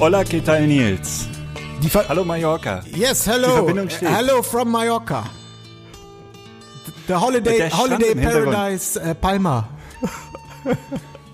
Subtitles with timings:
[0.00, 1.28] Hola, ¿qué tal, Nils?
[2.08, 2.82] Hallo, Mallorca.
[2.94, 3.68] yes, hello.
[3.88, 4.08] Steht.
[4.08, 5.24] Hello from Mallorca.
[7.06, 8.14] The Holiday, Holiday.
[8.14, 9.68] Paradise äh, Palma.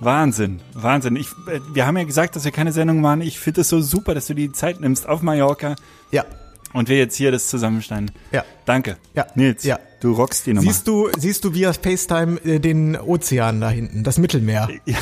[0.01, 1.17] Wahnsinn, Wahnsinn.
[1.17, 3.23] Ich, äh, wir haben ja gesagt, dass wir keine Sendung machen.
[3.23, 5.75] Ich finde es so super, dass du die Zeit nimmst auf Mallorca
[6.11, 6.25] Ja.
[6.73, 8.11] und wir jetzt hier das zusammenschneiden.
[8.33, 8.45] Ja.
[8.65, 8.97] Danke.
[9.15, 9.27] Ja.
[9.35, 9.79] Nils, Ja.
[10.01, 10.71] du rockst die Nummer.
[10.71, 14.69] Siehst du, siehst du via FaceTime äh, den Ozean da hinten, das Mittelmeer?
[14.87, 14.97] Ja.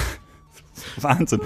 [1.00, 1.41] Wahnsinn.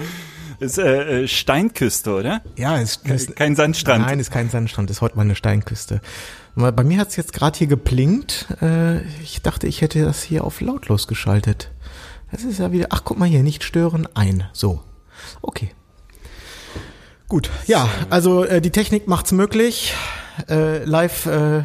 [0.59, 2.41] Ist äh, äh, Steinküste, oder?
[2.57, 4.05] Ja, ist, ist Kein Sandstrand.
[4.05, 6.01] Nein, ist kein Sandstrand, ist heute mal eine Steinküste.
[6.55, 8.47] Bei mir hat's jetzt gerade hier geblinkt.
[8.61, 11.71] Äh, ich dachte, ich hätte das hier auf lautlos geschaltet.
[12.31, 12.87] Das ist ja wieder.
[12.89, 14.43] Ach, guck mal hier, nicht stören, ein.
[14.51, 14.83] So.
[15.41, 15.71] Okay.
[17.29, 17.49] Gut.
[17.67, 19.93] Ja, also äh, die Technik macht's möglich.
[20.49, 21.63] Äh, live äh,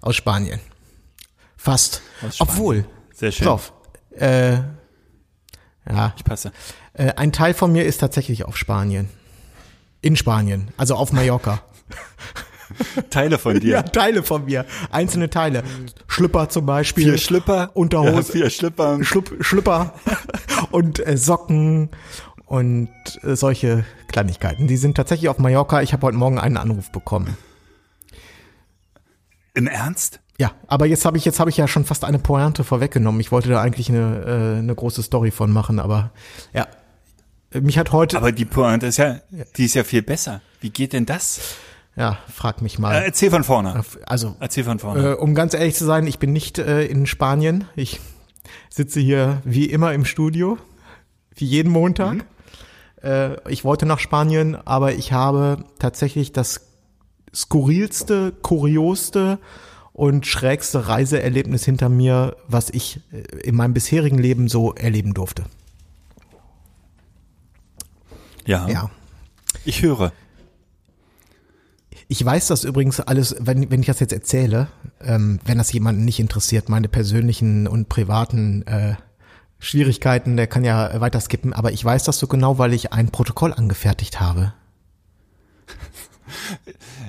[0.00, 0.60] aus Spanien.
[1.56, 2.02] Fast.
[2.22, 2.54] Aus Spanien.
[2.54, 2.84] Obwohl.
[3.14, 3.46] Sehr schön.
[3.46, 3.72] Pass auf.
[4.16, 4.58] Äh,
[5.88, 6.52] ja, Ich passe.
[6.94, 9.08] Äh, ein Teil von mir ist tatsächlich auf Spanien.
[10.02, 11.62] In Spanien, also auf Mallorca.
[13.10, 13.70] Teile von dir.
[13.70, 14.64] Ja, Teile von mir.
[14.90, 15.62] Einzelne Teile.
[16.06, 17.04] Schlüpper zum Beispiel.
[17.04, 17.56] Vier Schlüpper.
[17.56, 18.32] Ja, Unterhose.
[18.32, 19.02] vier Schlüpper.
[19.04, 19.94] Schlupp, Schlüpper.
[20.70, 21.90] und äh, Socken.
[22.46, 22.88] Und
[23.22, 24.66] äh, solche Kleinigkeiten.
[24.66, 25.82] Die sind tatsächlich auf Mallorca.
[25.82, 27.36] Ich habe heute Morgen einen Anruf bekommen.
[29.54, 30.20] Im Ernst?
[30.38, 33.20] Ja, aber jetzt habe ich jetzt habe ich ja schon fast eine Pointe vorweggenommen.
[33.20, 34.24] Ich wollte da eigentlich eine,
[34.56, 36.12] äh, eine große Story von machen, aber
[36.54, 36.66] ja,
[37.52, 39.20] mich hat heute Aber die Pointe ist ja,
[39.56, 40.40] die ist ja viel besser.
[40.60, 41.40] Wie geht denn das?
[41.96, 42.94] ja, frag mich Äh, mal.
[42.94, 43.82] erzähl von vorne.
[44.06, 45.10] Also Erzähl von vorne.
[45.10, 47.64] Äh, um ganz ehrlich zu sein, ich bin nicht äh, in Spanien.
[47.76, 48.00] Ich
[48.70, 50.56] sitze hier wie immer im Studio,
[51.34, 52.24] wie jeden Montag.
[53.02, 56.60] Äh, ich wollte nach Spanien, aber ich habe tatsächlich das
[57.34, 59.38] skurrilste, kuriosste
[59.92, 65.44] und schrägste Reiseerlebnis hinter mir, was ich äh, in meinem bisherigen Leben so erleben durfte.
[68.46, 68.68] Ja.
[68.68, 68.90] Ja.
[69.64, 70.12] Ich höre.
[72.08, 74.68] Ich weiß das übrigens alles, wenn, wenn ich das jetzt erzähle,
[75.00, 78.96] ähm, wenn das jemanden nicht interessiert, meine persönlichen und privaten äh,
[79.60, 83.10] Schwierigkeiten, der kann ja weiter skippen, aber ich weiß das so genau, weil ich ein
[83.10, 84.52] Protokoll angefertigt habe.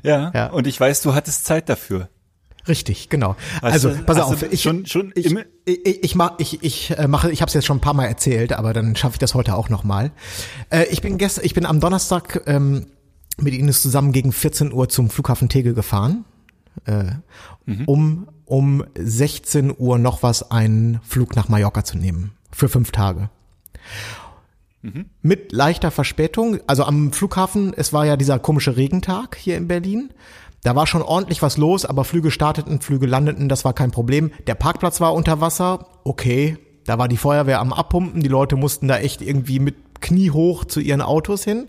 [0.03, 0.31] Ja.
[0.33, 0.47] Ja.
[0.47, 2.09] Und ich weiß, du hattest Zeit dafür.
[2.67, 3.35] Richtig, genau.
[3.61, 5.27] Hast also, du- pass auf, ich, schon- schon ich,
[5.65, 7.93] ich, ich, ich, mach, ich, ich äh, mache, ich habe es jetzt schon ein paar
[7.95, 10.11] Mal erzählt, aber dann schaffe ich das heute auch nochmal.
[10.69, 12.87] Äh, ich bin gestern, ich bin am Donnerstag ähm,
[13.39, 16.25] mit Ines zusammen gegen 14 Uhr zum Flughafen Tegel gefahren,
[16.85, 17.05] äh,
[17.65, 17.83] Mhm.
[17.85, 23.29] um um 16 Uhr noch was einen Flug nach Mallorca zu nehmen für fünf Tage.
[25.21, 30.09] Mit leichter Verspätung, also am Flughafen, es war ja dieser komische Regentag hier in Berlin.
[30.63, 34.31] Da war schon ordentlich was los, aber Flüge starteten, Flüge landeten, das war kein Problem.
[34.47, 36.57] Der Parkplatz war unter Wasser, okay.
[36.85, 40.65] Da war die Feuerwehr am Abpumpen, die Leute mussten da echt irgendwie mit Knie hoch
[40.65, 41.67] zu ihren Autos hin.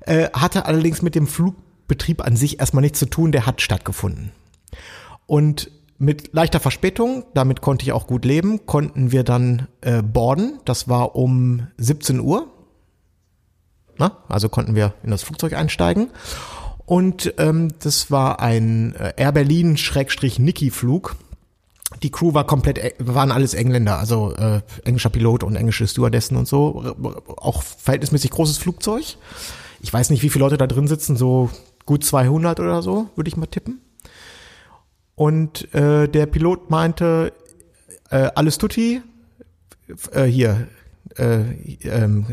[0.00, 4.32] Äh, hatte allerdings mit dem Flugbetrieb an sich erstmal nichts zu tun, der hat stattgefunden.
[5.26, 10.58] Und mit leichter Verspätung, damit konnte ich auch gut leben, konnten wir dann äh, boarden.
[10.64, 12.48] Das war um 17 Uhr.
[13.96, 16.10] Na, also konnten wir in das Flugzeug einsteigen.
[16.86, 21.16] Und ähm, das war ein äh, Air Berlin Schrägstrich Niki Flug.
[22.02, 26.48] Die Crew war komplett, waren alles Engländer, also äh, englischer Pilot und englische Stewardessen und
[26.48, 26.94] so.
[27.36, 29.16] Auch verhältnismäßig großes Flugzeug.
[29.80, 31.50] Ich weiß nicht, wie viele Leute da drin sitzen, so
[31.86, 33.80] gut 200 oder so, würde ich mal tippen.
[35.14, 37.32] Und äh, der Pilot meinte,
[38.10, 39.02] äh, alles tutti,
[40.12, 40.66] äh, hier,
[41.16, 41.40] äh,
[41.82, 42.26] ähm,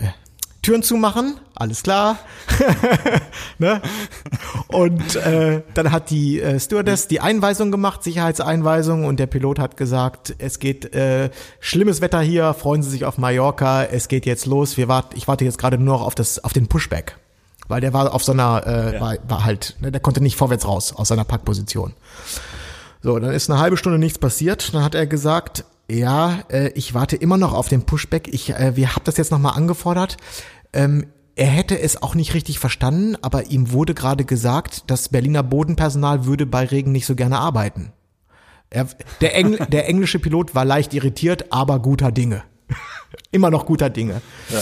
[0.00, 0.08] äh,
[0.64, 2.18] Türen zumachen, alles klar.
[3.58, 3.82] ne?
[4.68, 9.76] Und äh, dann hat die äh, Stewardess die Einweisung gemacht, Sicherheitseinweisung, und der Pilot hat
[9.76, 11.30] gesagt, es geht äh,
[11.60, 14.76] schlimmes Wetter hier, freuen Sie sich auf Mallorca, es geht jetzt los.
[14.76, 17.16] Wir wart, ich warte jetzt gerade nur noch auf das, auf den Pushback.
[17.68, 19.00] Weil der war auf so einer, äh, Ja.
[19.00, 21.92] war, war halt, ne, der konnte nicht vorwärts raus aus seiner Packposition.
[23.02, 24.72] So, dann ist eine halbe Stunde nichts passiert.
[24.72, 28.28] Dann hat er gesagt, ja, äh, ich warte immer noch auf den Pushback.
[28.32, 30.16] Ich, äh, wir haben das jetzt nochmal angefordert.
[30.74, 31.06] Ähm,
[31.36, 36.26] er hätte es auch nicht richtig verstanden, aber ihm wurde gerade gesagt, das Berliner Bodenpersonal
[36.26, 37.92] würde bei Regen nicht so gerne arbeiten.
[38.70, 38.86] Er,
[39.20, 42.42] der, Engl, der englische Pilot war leicht irritiert, aber guter Dinge.
[43.30, 44.20] Immer noch guter Dinge.
[44.50, 44.60] Ja.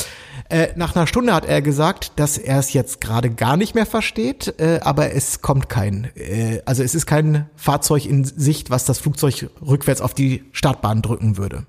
[0.49, 3.87] Äh, nach einer Stunde hat er gesagt, dass er es jetzt gerade gar nicht mehr
[3.87, 8.85] versteht, äh, aber es kommt kein, äh, also es ist kein Fahrzeug in Sicht, was
[8.85, 11.64] das Flugzeug rückwärts auf die Startbahn drücken würde.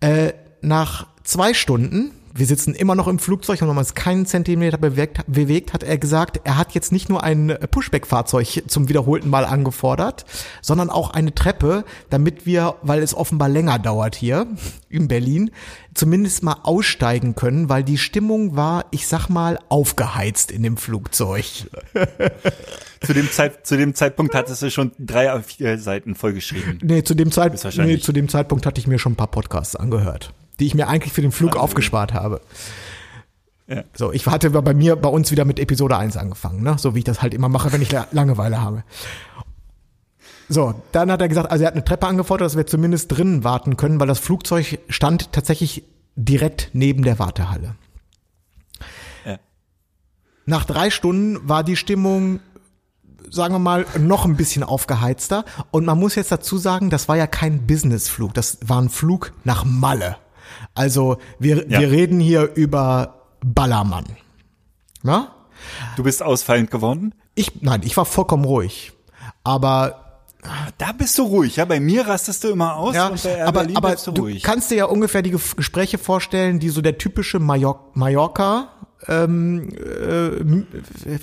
[0.00, 4.78] Äh, nach zwei Stunden wir sitzen immer noch im Flugzeug und haben uns keinen Zentimeter
[4.78, 9.44] bewegt, bewegt, hat er gesagt, er hat jetzt nicht nur ein Pushback-Fahrzeug zum wiederholten Mal
[9.44, 10.24] angefordert,
[10.60, 14.46] sondern auch eine Treppe, damit wir, weil es offenbar länger dauert hier
[14.88, 15.50] in Berlin,
[15.94, 21.44] zumindest mal aussteigen können, weil die Stimmung war, ich sag mal, aufgeheizt in dem Flugzeug.
[23.02, 26.78] zu, dem Zeit, zu dem Zeitpunkt hattest du schon drei vier Seiten vollgeschrieben.
[26.82, 29.76] Nee, zu dem, Zeit, nee, zu dem Zeitpunkt hatte ich mir schon ein paar Podcasts
[29.76, 32.40] angehört die ich mir eigentlich für den Flug aufgespart habe.
[33.68, 33.84] Ja.
[33.94, 36.76] So, ich hatte bei mir, bei uns wieder mit Episode 1 angefangen, ne?
[36.78, 38.84] So wie ich das halt immer mache, wenn ich Langeweile habe.
[40.48, 43.44] So, dann hat er gesagt, also er hat eine Treppe angefordert, dass wir zumindest drinnen
[43.44, 45.84] warten können, weil das Flugzeug stand tatsächlich
[46.16, 47.76] direkt neben der Wartehalle.
[49.24, 49.38] Ja.
[50.44, 52.40] Nach drei Stunden war die Stimmung,
[53.30, 55.46] sagen wir mal, noch ein bisschen aufgeheizter.
[55.70, 59.32] Und man muss jetzt dazu sagen, das war ja kein Businessflug, das war ein Flug
[59.44, 60.16] nach Malle.
[60.74, 61.80] Also wir, ja.
[61.80, 64.04] wir reden hier über Ballermann.
[65.02, 65.34] Na?
[65.96, 67.14] Du bist ausfallend geworden?
[67.34, 68.92] Ich, nein, ich war vollkommen ruhig.
[69.44, 70.02] Aber
[70.78, 71.64] da bist du ruhig, ja.
[71.64, 74.12] Bei mir rastest du immer aus ja, und bei Air aber, Berlin aber bist du,
[74.12, 74.42] du ruhig.
[74.42, 78.68] kannst dir ja ungefähr die Gespräche vorstellen, die so der typische Major Mallorca
[79.08, 80.44] ähm, äh,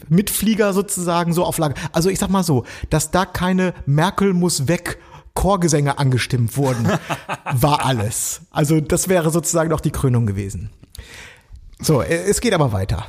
[0.09, 1.75] Mitflieger sozusagen so auf Lage.
[1.91, 4.99] Also ich sag mal so, dass da keine Merkel muss weg
[5.33, 6.87] Chorgesänge angestimmt wurden,
[7.53, 8.41] war alles.
[8.51, 10.69] Also das wäre sozusagen noch die Krönung gewesen.
[11.81, 13.07] So, äh, es geht aber weiter.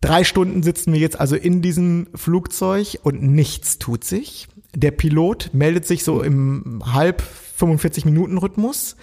[0.00, 4.48] Drei Stunden sitzen wir jetzt also in diesem Flugzeug und nichts tut sich.
[4.74, 8.96] Der Pilot meldet sich so im halb 45 Minuten Rhythmus.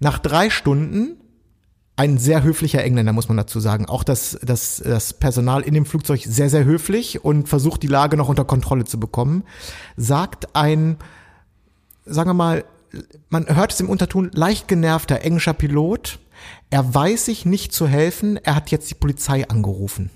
[0.00, 1.18] Nach drei Stunden
[1.96, 3.86] ein sehr höflicher Engländer, muss man dazu sagen.
[3.86, 8.16] Auch das, das, das Personal in dem Flugzeug sehr, sehr höflich und versucht die Lage
[8.16, 9.42] noch unter Kontrolle zu bekommen,
[9.96, 10.96] sagt ein
[12.08, 12.64] sagen wir mal,
[13.28, 16.18] man hört es im Unterton, leicht genervter englischer Pilot.
[16.70, 18.36] Er weiß sich nicht zu helfen.
[18.36, 20.10] Er hat jetzt die Polizei angerufen.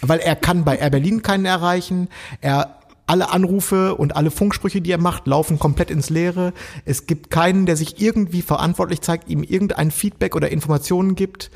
[0.00, 2.08] Weil er kann bei Air Berlin keinen erreichen.
[2.40, 6.52] Er, alle Anrufe und alle Funksprüche, die er macht, laufen komplett ins Leere.
[6.84, 11.50] Es gibt keinen, der sich irgendwie verantwortlich zeigt, ihm irgendein Feedback oder Informationen gibt.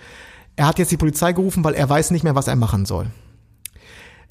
[0.56, 3.06] Er hat jetzt die Polizei gerufen, weil er weiß nicht mehr, was er machen soll.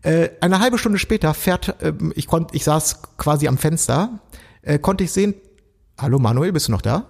[0.04, 4.20] Äh, eine halbe Stunde später fährt, äh, ich konnte, ich saß quasi am Fenster,
[4.68, 5.34] äh, konnte ich sehen,
[5.98, 7.10] hallo Manuel, bist du noch da?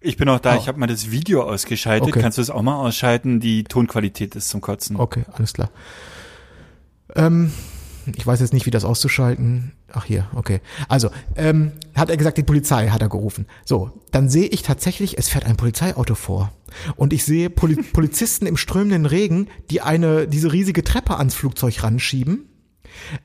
[0.00, 0.58] Ich bin noch da, oh.
[0.58, 2.08] ich habe mal das Video ausgeschaltet.
[2.08, 2.20] Okay.
[2.20, 3.40] Kannst du es auch mal ausschalten?
[3.40, 4.96] Die Tonqualität ist zum Kotzen.
[4.96, 5.70] Okay, alles klar.
[7.16, 7.52] Ähm,
[8.16, 9.72] ich weiß jetzt nicht, wie das auszuschalten.
[9.92, 10.60] Ach hier, okay.
[10.88, 13.46] Also, ähm, hat er gesagt, die Polizei hat er gerufen.
[13.64, 16.52] So, dann sehe ich tatsächlich, es fährt ein Polizeiauto vor.
[16.94, 21.82] Und ich sehe Poli Polizisten im strömenden Regen, die eine, diese riesige Treppe ans Flugzeug
[21.82, 22.48] ranschieben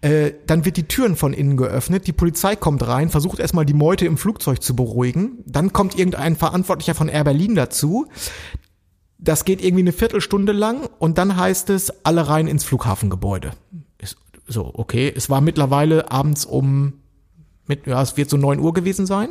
[0.01, 3.73] äh, dann wird die Türen von innen geöffnet, die Polizei kommt rein, versucht erstmal die
[3.73, 8.07] Meute im Flugzeug zu beruhigen, dann kommt irgendein Verantwortlicher von Air Berlin dazu.
[9.17, 13.51] Das geht irgendwie eine Viertelstunde lang und dann heißt es, alle rein ins Flughafengebäude.
[13.97, 15.11] Ist so, okay.
[15.15, 16.93] Es war mittlerweile abends um,
[17.67, 19.29] mit, ja, es wird so neun Uhr gewesen sein.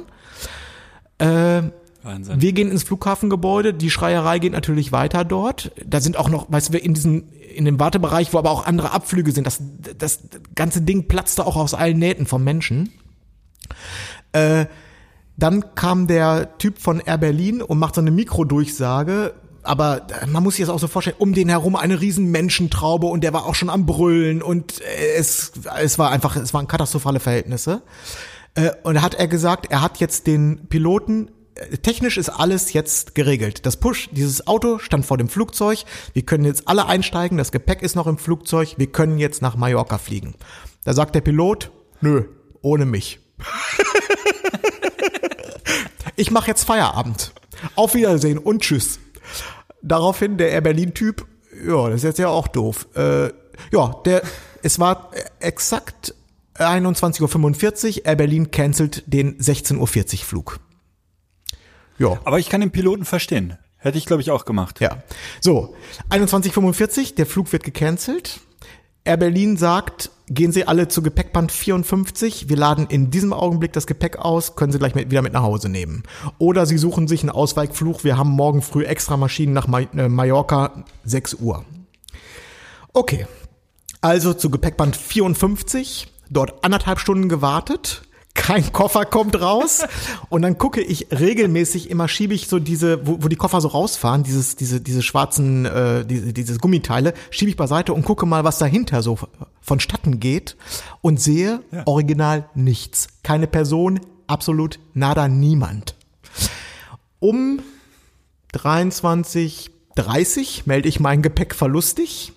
[1.19, 1.71] Äh,
[2.03, 2.41] Wahnsinn.
[2.41, 5.73] Wir gehen ins Flughafengebäude, die Schreierei geht natürlich weiter dort.
[5.85, 8.93] Da sind auch noch, weißt du, in diesem in dem Wartebereich, wo aber auch andere
[8.93, 9.47] Abflüge sind.
[9.47, 9.61] Das,
[9.99, 10.21] das
[10.55, 12.91] ganze Ding platzte auch aus allen Nähten vom Menschen.
[14.33, 14.67] Äh,
[15.37, 19.35] dann kam der Typ von Air Berlin und macht so eine Mikrodurchsage.
[19.63, 23.23] Aber man muss sich das auch so vorstellen, um den herum eine riesen Menschentraube und
[23.23, 24.81] der war auch schon am Brüllen und
[25.17, 27.83] es, es war einfach, es waren katastrophale Verhältnisse.
[28.55, 31.31] Äh, und da hat er gesagt, er hat jetzt den Piloten
[31.83, 33.67] technisch ist alles jetzt geregelt.
[33.67, 35.85] Das Push, dieses Auto stand vor dem Flugzeug.
[36.13, 37.39] Wir können jetzt alle einsteigen.
[37.39, 38.75] Das Gepäck ist noch im Flugzeug.
[38.79, 40.35] Wir können jetzt nach Mallorca fliegen.
[40.85, 42.25] Da sagt der Pilot, nö,
[42.63, 43.21] ohne mich.
[46.17, 47.33] ich mache jetzt Feierabend.
[47.77, 48.99] Auf Wiedersehen und tschüss.
[49.83, 51.27] Daraufhin der Air Berlin-Typ,
[51.67, 52.89] ja, das ist jetzt ja auch doof.
[52.95, 53.29] Äh,
[53.73, 54.23] ja, der,
[54.63, 56.15] es war exakt
[56.55, 60.61] 21.45 Uhr, Air Berlin cancelt den 16.40 Uhr Flug.
[61.99, 62.19] Ja.
[62.25, 63.59] Aber ich kann den Piloten verstehen.
[63.79, 64.81] Hätte ich, glaube ich, auch gemacht.
[64.81, 65.03] Ja.
[65.41, 65.75] So,
[66.11, 68.41] 21.45, der Flug wird gecancelt.
[69.05, 72.49] Air Berlin sagt, gehen Sie alle zu Gepäckband 54.
[72.49, 75.43] Wir laden in diesem Augenblick das Gepäck aus, können Sie gleich mit, wieder mit nach
[75.43, 76.05] Hause nehmen.
[76.39, 78.05] Oder Sie suchen sich einen Ausweichfluch.
[78.05, 81.65] Wir haben morgen früh extra Maschinen nach äh, Mallorca, 6 Uhr.
[82.93, 83.27] Okay,
[84.01, 88.03] also zu Gepäckband 54, dort anderthalb Stunden gewartet
[88.35, 89.85] kein Koffer kommt raus.
[90.29, 93.69] Und dann gucke ich regelmäßig immer schiebe ich so diese wo, wo die Koffer so
[93.69, 98.45] rausfahren dieses diese diese schwarzen äh, diese, diese Gummiteile schiebe ich beiseite und gucke mal
[98.45, 99.19] was dahinter so
[99.61, 100.57] vonstatten geht
[101.01, 101.83] und sehe ja.
[101.87, 103.09] original nichts.
[103.23, 105.95] Keine Person absolut nada niemand.
[107.21, 107.61] Um
[108.55, 112.33] 23:30 melde ich mein Gepäck verlustig.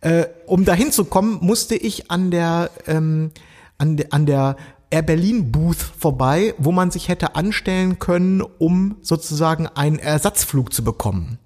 [0.00, 3.32] Äh, um dahin zu kommen musste ich an der ähm,
[3.78, 4.56] an, de, an der
[4.90, 10.82] Air Berlin Booth vorbei, wo man sich hätte anstellen können, um sozusagen einen Ersatzflug zu
[10.82, 11.38] bekommen.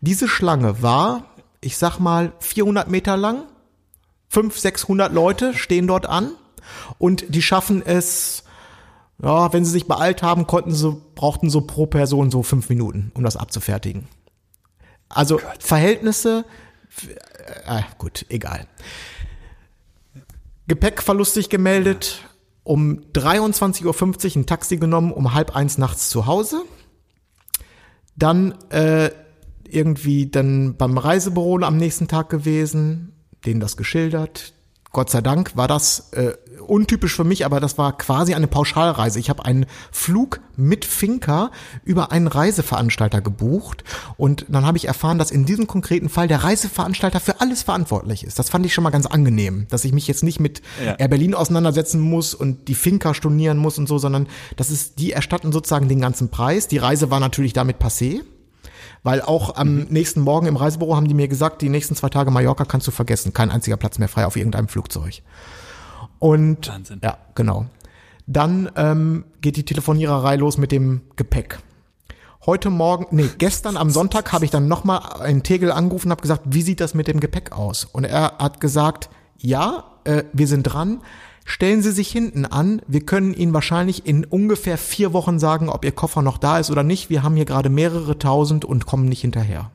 [0.00, 3.44] Diese Schlange war, ich sag mal, 400 Meter lang.
[4.30, 6.32] 500, 600 Leute stehen dort an
[6.98, 8.44] und die schaffen es,
[9.22, 13.10] ja, wenn sie sich beeilt haben, konnten sie, brauchten so pro Person so fünf Minuten,
[13.14, 14.06] um das abzufertigen.
[15.08, 15.62] Also Gott.
[15.62, 16.44] Verhältnisse,
[17.66, 18.66] äh, gut, egal.
[20.66, 22.20] Gepäck verlustig gemeldet,
[22.68, 26.62] um 23.50 Uhr ein Taxi genommen, um halb eins nachts zu Hause.
[28.14, 29.10] Dann äh,
[29.66, 33.14] irgendwie dann beim Reisebüro am nächsten Tag gewesen,
[33.46, 34.52] denen das geschildert.
[34.92, 36.34] Gott sei Dank war das äh,
[36.68, 39.18] untypisch für mich, aber das war quasi eine Pauschalreise.
[39.18, 41.50] Ich habe einen Flug mit Finca
[41.84, 43.84] über einen Reiseveranstalter gebucht
[44.16, 48.24] und dann habe ich erfahren, dass in diesem konkreten Fall der Reiseveranstalter für alles verantwortlich
[48.24, 48.38] ist.
[48.38, 50.94] Das fand ich schon mal ganz angenehm, dass ich mich jetzt nicht mit ja.
[50.94, 55.12] Air Berlin auseinandersetzen muss und die Finca stornieren muss und so, sondern das ist, die
[55.12, 56.68] erstatten sozusagen den ganzen Preis.
[56.68, 58.22] Die Reise war natürlich damit passé.
[59.04, 59.86] Weil auch am mhm.
[59.90, 62.90] nächsten Morgen im Reisebüro haben die mir gesagt, die nächsten zwei Tage Mallorca kannst du
[62.90, 63.32] vergessen.
[63.32, 65.22] Kein einziger Platz mehr frei auf irgendeinem Flugzeug.
[66.18, 67.00] Und Wahnsinn.
[67.02, 67.66] ja, genau.
[68.26, 71.58] Dann ähm, geht die Telefoniererei los mit dem Gepäck.
[72.46, 76.22] Heute Morgen, nee, gestern am Sonntag habe ich dann nochmal einen Tegel angerufen und habe
[76.22, 77.84] gesagt, wie sieht das mit dem Gepäck aus?
[77.84, 81.02] Und er hat gesagt, ja, äh, wir sind dran.
[81.44, 82.82] Stellen Sie sich hinten an.
[82.86, 86.70] Wir können Ihnen wahrscheinlich in ungefähr vier Wochen sagen, ob Ihr Koffer noch da ist
[86.70, 87.08] oder nicht.
[87.08, 89.70] Wir haben hier gerade mehrere tausend und kommen nicht hinterher.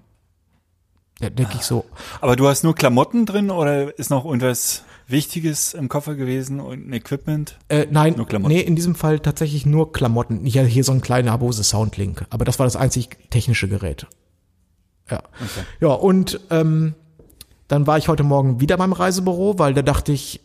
[1.19, 1.85] Da denke ich so.
[2.21, 6.89] Aber du hast nur Klamotten drin oder ist noch irgendwas Wichtiges im Koffer gewesen und
[6.89, 7.57] ein Equipment?
[7.69, 8.53] Äh, nein, nur Klamotten.
[8.53, 10.45] nee, in diesem Fall tatsächlich nur Klamotten.
[10.45, 14.07] Ich hatte hier so ein kleiner Bose Soundlink, aber das war das einzig technische Gerät.
[15.09, 15.19] Ja.
[15.19, 15.65] Okay.
[15.81, 16.95] Ja, und ähm,
[17.67, 20.41] dann war ich heute Morgen wieder beim Reisebüro, weil da dachte ich,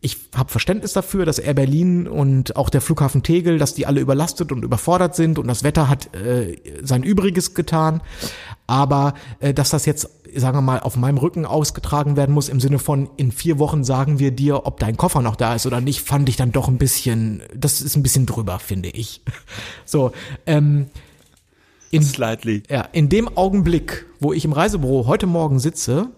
[0.00, 4.00] ich habe Verständnis dafür, dass Air Berlin und auch der Flughafen Tegel, dass die alle
[4.00, 8.00] überlastet und überfordert sind und das Wetter hat äh, sein Übriges getan.
[8.68, 12.60] Aber äh, dass das jetzt, sagen wir mal, auf meinem Rücken ausgetragen werden muss, im
[12.60, 15.80] Sinne von in vier Wochen sagen wir dir, ob dein Koffer noch da ist oder
[15.80, 19.22] nicht, fand ich dann doch ein bisschen, das ist ein bisschen drüber, finde ich.
[19.84, 20.12] So,
[20.46, 20.86] ähm,
[21.90, 22.62] in, Slightly.
[22.68, 26.10] Ja, in dem Augenblick, wo ich im Reisebüro heute Morgen sitze,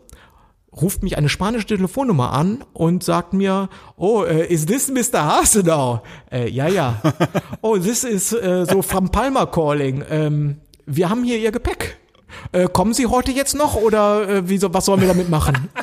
[0.73, 5.25] ruft mich eine spanische Telefonnummer an und sagt mir, oh, uh, is this Mr.
[5.25, 6.03] Hasenau?
[6.31, 7.01] Äh, ja, ja.
[7.61, 10.05] oh, this is uh, so from Palmer calling.
[10.11, 12.00] Ähm, wir haben hier Ihr Gepäck.
[12.53, 15.69] Äh, kommen Sie heute jetzt noch oder äh, wieso, was sollen wir damit machen?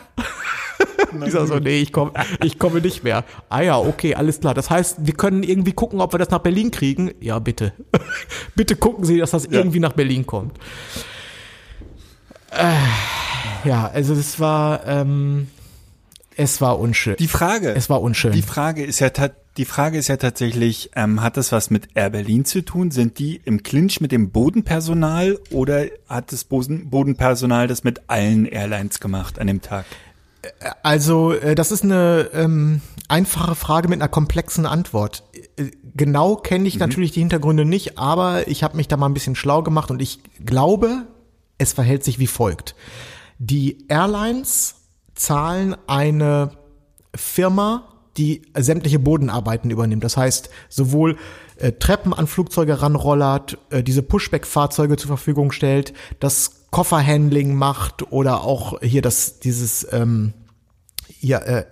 [1.25, 2.11] ich sag so, nee, ich komme
[2.43, 3.23] ich komme nicht mehr.
[3.49, 4.53] Ah ja, okay, alles klar.
[4.53, 7.11] Das heißt, wir können irgendwie gucken, ob wir das nach Berlin kriegen.
[7.19, 7.73] Ja, bitte.
[8.55, 9.51] bitte gucken Sie, dass das ja.
[9.51, 10.57] irgendwie nach Berlin kommt.
[12.51, 15.47] Äh, ja, also es war, ähm,
[16.35, 17.15] es war unschön.
[17.17, 17.73] Die Frage.
[17.73, 18.31] Es war unschön.
[18.31, 19.09] Die Frage ist ja,
[19.57, 22.91] die Frage ist ja tatsächlich, ähm, hat das was mit Air Berlin zu tun?
[22.91, 28.99] Sind die im Clinch mit dem Bodenpersonal oder hat das Bodenpersonal das mit allen Airlines
[28.99, 29.85] gemacht an dem Tag?
[30.83, 35.23] Also, äh, das ist eine ähm, einfache Frage mit einer komplexen Antwort.
[35.57, 36.81] Äh, genau kenne ich mhm.
[36.81, 40.01] natürlich die Hintergründe nicht, aber ich habe mich da mal ein bisschen schlau gemacht und
[40.01, 41.07] ich glaube,
[41.57, 42.75] es verhält sich wie folgt.
[43.39, 44.75] Die Airlines
[45.15, 46.51] zahlen eine
[47.15, 50.03] Firma, die sämtliche Bodenarbeiten übernimmt.
[50.03, 51.17] Das heißt, sowohl
[51.57, 58.43] äh, Treppen an Flugzeuge ranrollert, äh, diese Pushback-Fahrzeuge zur Verfügung stellt, das Kofferhandling macht oder
[58.43, 60.33] auch hier das dieses ähm,
[61.19, 61.65] hier, äh,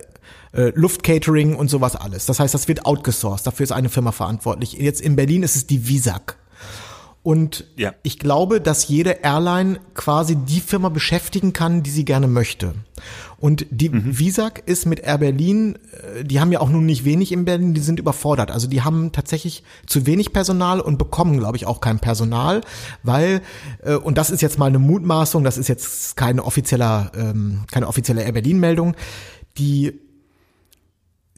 [0.56, 2.26] äh, Luftcatering und sowas alles.
[2.26, 3.46] Das heißt, das wird outgesourced.
[3.46, 4.72] Dafür ist eine Firma verantwortlich.
[4.72, 6.36] Jetzt in Berlin ist es die Visac.
[7.26, 7.92] Und ja.
[8.04, 12.76] ich glaube, dass jede Airline quasi die Firma beschäftigen kann, die sie gerne möchte.
[13.40, 14.16] Und die mhm.
[14.16, 17.74] Visac ist mit Air Berlin, äh, die haben ja auch nun nicht wenig in Berlin,
[17.74, 18.52] die sind überfordert.
[18.52, 22.60] Also die haben tatsächlich zu wenig Personal und bekommen, glaube ich, auch kein Personal,
[23.02, 23.42] weil,
[23.82, 27.88] äh, und das ist jetzt mal eine Mutmaßung, das ist jetzt keine offizieller, ähm, keine
[27.88, 28.94] offizielle Air Berlin-Meldung,
[29.58, 29.98] die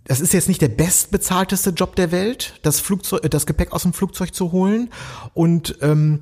[0.09, 3.93] das ist jetzt nicht der bestbezahlteste Job der Welt, das Flugzeug, das Gepäck aus dem
[3.93, 4.91] Flugzeug zu holen.
[5.35, 6.21] Und ähm,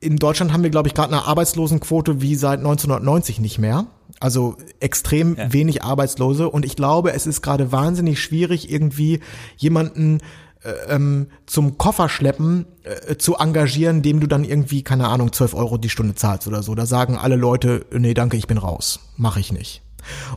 [0.00, 3.86] in Deutschland haben wir, glaube ich, gerade eine Arbeitslosenquote wie seit 1990 nicht mehr.
[4.20, 5.52] Also extrem ja.
[5.52, 6.48] wenig Arbeitslose.
[6.48, 9.20] Und ich glaube, es ist gerade wahnsinnig schwierig, irgendwie
[9.56, 10.18] jemanden
[10.62, 15.78] äh, ähm, zum Kofferschleppen äh, zu engagieren, dem du dann irgendwie, keine Ahnung, 12 Euro
[15.78, 16.74] die Stunde zahlst oder so.
[16.74, 19.00] Da sagen alle Leute, nee, danke, ich bin raus.
[19.16, 19.80] Mache ich nicht.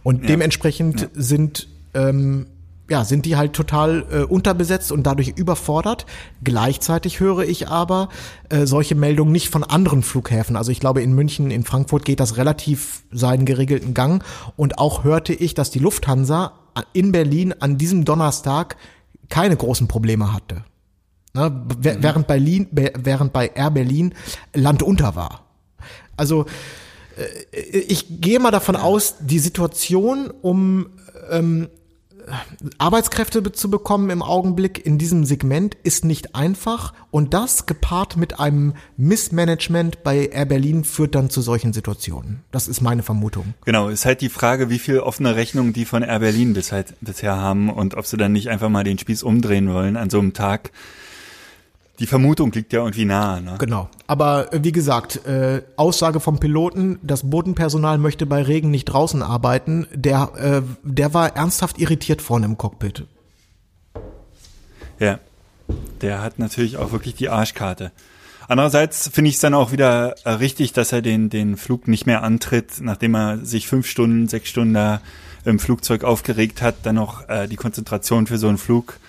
[0.04, 0.28] Und ja.
[0.28, 1.08] dementsprechend ja.
[1.14, 2.46] sind ähm,
[2.90, 6.06] ja, sind die halt total äh, unterbesetzt und dadurch überfordert.
[6.44, 8.10] Gleichzeitig höre ich aber
[8.50, 10.56] äh, solche Meldungen nicht von anderen Flughäfen.
[10.56, 14.24] Also ich glaube, in München, in Frankfurt geht das relativ seinen geregelten Gang.
[14.56, 16.54] Und auch hörte ich, dass die Lufthansa
[16.94, 18.78] in Berlin an diesem Donnerstag
[19.30, 20.64] keine großen Probleme hatte.
[21.34, 21.50] Ne?
[21.50, 21.68] Mhm.
[21.80, 24.14] Während, Berlin, während bei Air Berlin
[24.54, 25.46] Land unter war.
[26.18, 26.46] Also
[27.18, 30.92] äh, ich gehe mal davon aus, die Situation um
[31.32, 31.70] ähm,
[32.78, 38.40] Arbeitskräfte zu bekommen im Augenblick in diesem Segment ist nicht einfach und das gepaart mit
[38.40, 42.42] einem Missmanagement bei Air Berlin führt dann zu solchen Situationen.
[42.52, 43.54] Das ist meine Vermutung.
[43.66, 46.94] Genau, ist halt die Frage, wie viel offene Rechnungen die von Air Berlin bis halt,
[47.02, 50.20] bisher haben und ob sie dann nicht einfach mal den Spieß umdrehen wollen an so
[50.20, 50.72] einem Tag,
[52.00, 53.42] die Vermutung liegt ja irgendwie nahe.
[53.42, 53.56] Ne?
[53.60, 53.90] Genau.
[54.08, 59.22] Aber äh, wie gesagt, äh, Aussage vom Piloten, das Bodenpersonal möchte bei Regen nicht draußen
[59.22, 63.06] arbeiten, der, äh, der war ernsthaft irritiert vorne im Cockpit.
[65.00, 65.20] Ja,
[66.02, 67.92] der hat natürlich auch wirklich die Arschkarte.
[68.48, 72.06] Andererseits finde ich es dann auch wieder äh, richtig, dass er den, den Flug nicht
[72.06, 75.02] mehr antritt, nachdem er sich fünf Stunden, sechs Stunden da
[75.46, 79.00] im Flugzeug aufgeregt hat, dann noch äh, die Konzentration für so einen Flug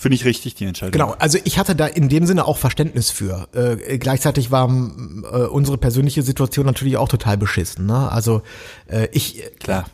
[0.00, 0.92] Finde ich richtig, die Entscheidung.
[0.92, 3.48] Genau, also ich hatte da in dem Sinne auch Verständnis für.
[3.52, 7.84] Äh, gleichzeitig war äh, unsere persönliche Situation natürlich auch total beschissen.
[7.84, 8.10] Ne?
[8.10, 8.40] Also
[8.86, 9.42] äh, ich...
[9.58, 9.84] Klar.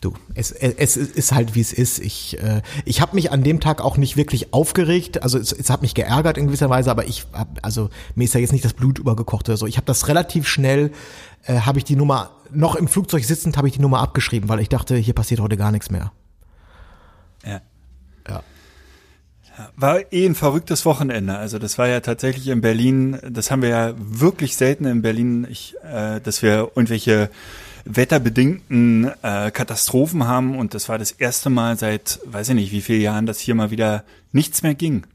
[0.00, 1.98] Du, es, es, es ist halt wie es ist.
[1.98, 5.22] Ich, äh, ich habe mich an dem Tag auch nicht wirklich aufgeregt.
[5.22, 8.32] Also es, es hat mich geärgert in gewisser Weise, aber ich hab, also mir ist
[8.32, 9.66] ja jetzt nicht das Blut übergekocht oder so.
[9.66, 10.90] Ich habe das relativ schnell,
[11.42, 14.60] äh, habe ich die Nummer noch im Flugzeug sitzend, habe ich die Nummer abgeschrieben, weil
[14.60, 16.12] ich dachte, hier passiert heute gar nichts mehr.
[17.44, 17.60] Ja.
[18.26, 18.42] Ja.
[19.76, 21.36] War eh ein verrücktes Wochenende.
[21.36, 25.46] Also das war ja tatsächlich in Berlin, das haben wir ja wirklich selten in Berlin,
[25.48, 27.30] ich, äh, dass wir irgendwelche
[27.84, 32.80] wetterbedingten äh, Katastrophen haben und das war das erste Mal seit, weiß ich nicht, wie
[32.80, 35.06] viele Jahren, dass hier mal wieder nichts mehr ging.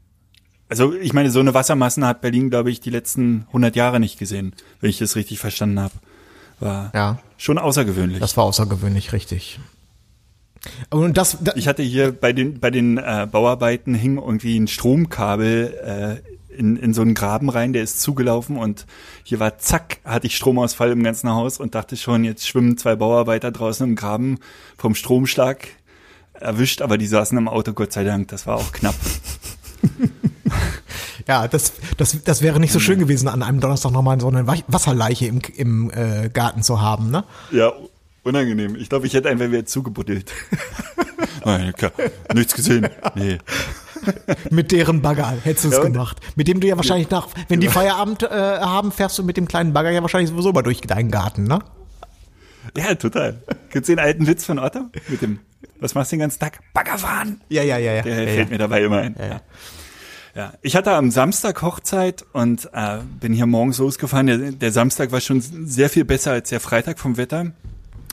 [0.68, 4.18] Also ich meine, so eine Wassermassen hat Berlin, glaube ich, die letzten 100 Jahre nicht
[4.18, 5.94] gesehen, wenn ich das richtig verstanden habe.
[6.60, 7.18] War ja.
[7.36, 8.20] schon außergewöhnlich.
[8.20, 9.58] Das war außergewöhnlich, richtig.
[10.90, 14.68] Und das, das ich hatte hier bei den bei den äh, Bauarbeiten hing irgendwie ein
[14.68, 18.86] Stromkabel äh, in, in so einen Graben rein, der ist zugelaufen und
[19.24, 22.96] hier war zack, hatte ich Stromausfall im ganzen Haus und dachte schon, jetzt schwimmen zwei
[22.96, 24.38] Bauarbeiter draußen im Graben
[24.76, 25.68] vom Stromschlag
[26.34, 28.94] erwischt, aber die saßen im Auto, Gott sei Dank, das war auch knapp.
[31.28, 34.46] ja, das, das, das wäre nicht so schön gewesen, an einem Donnerstag nochmal so eine
[34.46, 37.24] Wasserleiche im, im äh, Garten zu haben, ne?
[37.52, 37.72] Ja,
[38.22, 38.76] Unangenehm.
[38.76, 40.32] Ich glaube, ich hätte einfach wieder zugebuddelt.
[41.44, 41.92] Nein, klar.
[42.34, 42.88] Nichts gesehen.
[43.14, 43.38] Nee.
[44.50, 46.18] mit deren Bagger hättest du es ja, gemacht.
[46.36, 49.48] Mit dem du ja wahrscheinlich nach, wenn die Feierabend äh, haben, fährst du mit dem
[49.48, 51.60] kleinen Bagger ja wahrscheinlich sowieso mal durch deinen Garten, ne?
[52.76, 53.42] Ja, total.
[53.72, 54.90] Du den alten Witz von Otto?
[55.08, 55.40] Mit dem,
[55.80, 56.60] was machst du den ganzen Tag?
[56.72, 57.40] Bagger fahren.
[57.48, 58.02] Ja, ja, ja, ja.
[58.02, 58.52] Der ja, fällt ja.
[58.52, 59.16] mir dabei immer ein.
[59.18, 59.40] Ja, ja.
[60.32, 64.28] Ja, ich hatte am Samstag Hochzeit und äh, bin hier morgens losgefahren.
[64.28, 67.52] Der, der Samstag war schon sehr viel besser als der Freitag vom Wetter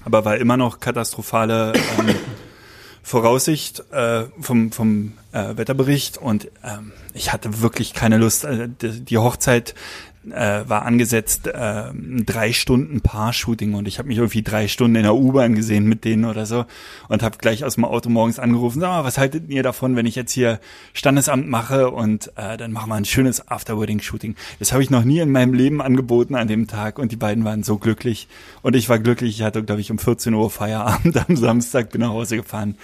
[0.05, 2.15] aber war immer noch katastrophale ähm,
[3.03, 8.43] Voraussicht äh, vom, vom äh, Wetterbericht und ähm, ich hatte wirklich keine Lust.
[8.43, 9.75] Äh, die Hochzeit
[10.31, 15.03] äh, war angesetzt äh, drei Stunden Paar-Shooting und ich habe mich irgendwie drei Stunden in
[15.03, 16.65] der U-Bahn gesehen mit denen oder so
[17.09, 20.05] und habe gleich aus dem Auto morgens angerufen, sag mal, was haltet ihr davon, wenn
[20.05, 20.59] ich jetzt hier
[20.93, 24.35] Standesamt mache und äh, dann machen wir ein schönes After-Wedding-Shooting.
[24.59, 27.43] Das habe ich noch nie in meinem Leben angeboten an dem Tag und die beiden
[27.43, 28.27] waren so glücklich
[28.61, 29.39] und ich war glücklich.
[29.39, 32.75] Ich hatte, glaube ich, um 14 Uhr Feierabend am Samstag, bin nach Hause gefahren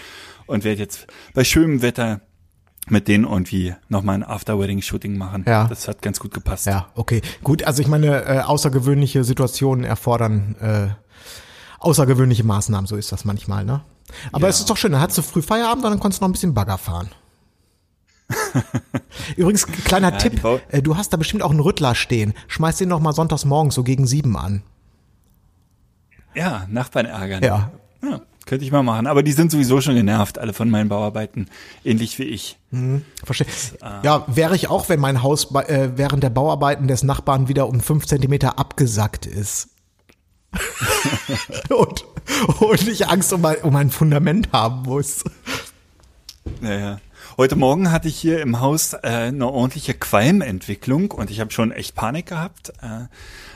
[0.45, 2.21] und werde jetzt bei schönem Wetter
[2.89, 5.45] mit denen irgendwie nochmal ein After-Wedding-Shooting machen.
[5.47, 5.67] Ja.
[5.67, 6.65] Das hat ganz gut gepasst.
[6.65, 7.21] Ja, okay.
[7.43, 11.03] Gut, also ich meine, äh, außergewöhnliche Situationen erfordern äh,
[11.79, 13.81] außergewöhnliche Maßnahmen, so ist das manchmal, ne?
[14.31, 14.49] Aber ja.
[14.49, 16.33] es ist doch schön, dann hattest du früh Feierabend und dann konntest du noch ein
[16.33, 17.09] bisschen Bagger fahren.
[19.35, 22.33] Übrigens, kleiner ja, Tipp, äh, du hast da bestimmt auch einen Rüttler stehen.
[22.47, 24.63] Schmeiß den noch mal sonntags morgens so gegen sieben an.
[26.35, 27.43] Ja, Nachbarn ärgern.
[27.43, 27.71] Ja.
[28.01, 28.21] ja.
[28.45, 29.07] Könnte ich mal machen.
[29.07, 31.47] Aber die sind sowieso schon genervt, alle von meinen Bauarbeiten.
[31.85, 32.57] Ähnlich wie ich.
[32.71, 33.47] Mhm, verstehe.
[33.81, 37.67] Äh, ja, wäre ich auch, wenn mein Haus äh, während der Bauarbeiten des Nachbarn wieder
[37.67, 39.69] um fünf Zentimeter abgesackt ist.
[41.69, 42.05] und,
[42.59, 45.23] und ich Angst um mein, um mein Fundament haben muss.
[46.61, 46.99] Ja, ja.
[47.35, 51.71] Heute Morgen hatte ich hier im Haus äh, eine ordentliche Qualmentwicklung und ich habe schon
[51.71, 52.73] echt Panik gehabt.
[52.81, 53.05] Äh,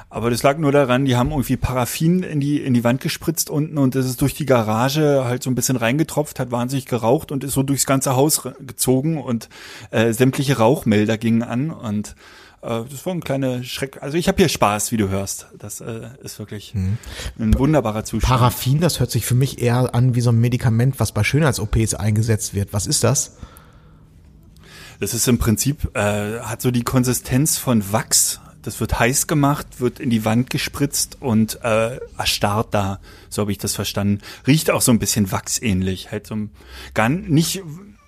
[0.09, 3.49] aber das lag nur daran, die haben irgendwie Paraffin in die, in die Wand gespritzt
[3.49, 7.31] unten und das ist durch die Garage halt so ein bisschen reingetropft, hat wahnsinnig geraucht
[7.31, 9.49] und ist so durchs ganze Haus gezogen und
[9.91, 12.15] äh, sämtliche Rauchmelder gingen an und
[12.61, 14.01] äh, das war ein kleiner Schreck.
[14.01, 15.47] Also ich habe hier Spaß, wie du hörst.
[15.57, 16.97] Das äh, ist wirklich mhm.
[17.39, 18.31] ein wunderbarer Zustand.
[18.31, 21.93] Paraffin, das hört sich für mich eher an wie so ein Medikament, was bei Schönheits-OPs
[21.95, 22.73] eingesetzt wird.
[22.73, 23.37] Was ist das?
[24.99, 28.41] Das ist im Prinzip, äh, hat so die Konsistenz von Wachs.
[28.67, 32.99] Das wird heiß gemacht, wird in die Wand gespritzt und äh, erstarrt da.
[33.29, 34.19] So habe ich das verstanden.
[34.45, 36.11] Riecht auch so ein bisschen wachsähnlich.
[36.11, 36.49] Halt so ein,
[36.93, 37.63] gar nicht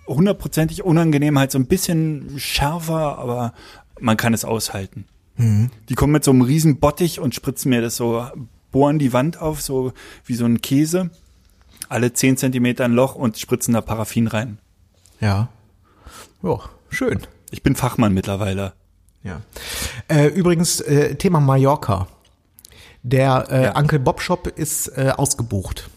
[0.05, 3.53] hundertprozentig unangenehm, halt so ein bisschen schärfer, aber
[4.01, 5.05] man kann es aushalten.
[5.37, 5.69] Mhm.
[5.87, 8.27] Die kommen mit so einem riesen Bottich und spritzen mir das so,
[8.69, 9.93] bohren die Wand auf, so
[10.25, 11.09] wie so ein Käse.
[11.87, 14.57] Alle zehn Zentimeter ein Loch und spritzen da Paraffin rein.
[15.21, 15.47] Ja.
[16.43, 17.21] Ja, schön.
[17.49, 18.73] Ich bin Fachmann mittlerweile.
[19.23, 19.41] Ja.
[20.08, 22.08] Äh, übrigens, äh, Thema Mallorca.
[23.03, 23.77] Der äh, ja.
[23.77, 25.89] Uncle Bob Shop ist äh, ausgebucht.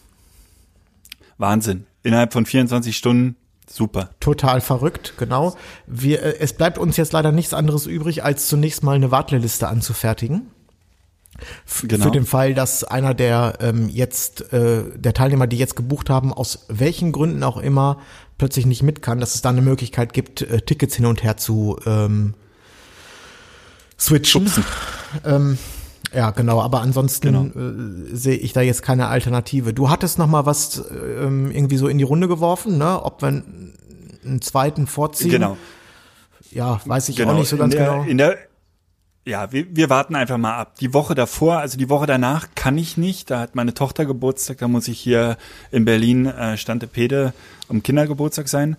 [1.37, 1.85] Wahnsinn.
[2.03, 3.35] Innerhalb von 24 Stunden
[3.69, 4.09] Super.
[4.19, 5.55] Total verrückt, genau.
[5.87, 9.67] Wir, äh, es bleibt uns jetzt leider nichts anderes übrig, als zunächst mal eine Warteliste
[9.67, 10.51] anzufertigen.
[11.81, 12.05] Genau.
[12.05, 16.31] Für den Fall, dass einer der ähm, jetzt äh, der Teilnehmer, die jetzt gebucht haben,
[16.31, 17.99] aus welchen Gründen auch immer
[18.37, 21.37] plötzlich nicht mit kann, dass es da eine Möglichkeit gibt, äh, Tickets hin und her
[21.37, 22.35] zu ähm,
[24.03, 24.51] switchen.
[25.25, 25.57] Ähm,
[26.13, 27.45] ja, genau, aber ansonsten genau.
[27.45, 29.73] äh, sehe ich da jetzt keine Alternative.
[29.73, 33.03] Du hattest noch mal was ähm, irgendwie so in die Runde geworfen, ne?
[33.03, 35.31] Ob wir einen zweiten vorziehen.
[35.31, 35.57] Genau.
[36.51, 37.33] Ja, weiß ich genau.
[37.33, 38.03] auch nicht so ganz in der, genau.
[38.03, 38.37] In der
[39.25, 40.75] ja, wir, wir warten einfach mal ab.
[40.79, 43.31] Die Woche davor, also die Woche danach kann ich nicht.
[43.31, 45.37] Da hat meine Tochter Geburtstag, da muss ich hier
[45.71, 47.33] in Berlin äh, Stantepede
[47.69, 48.75] am Kindergeburtstag sein.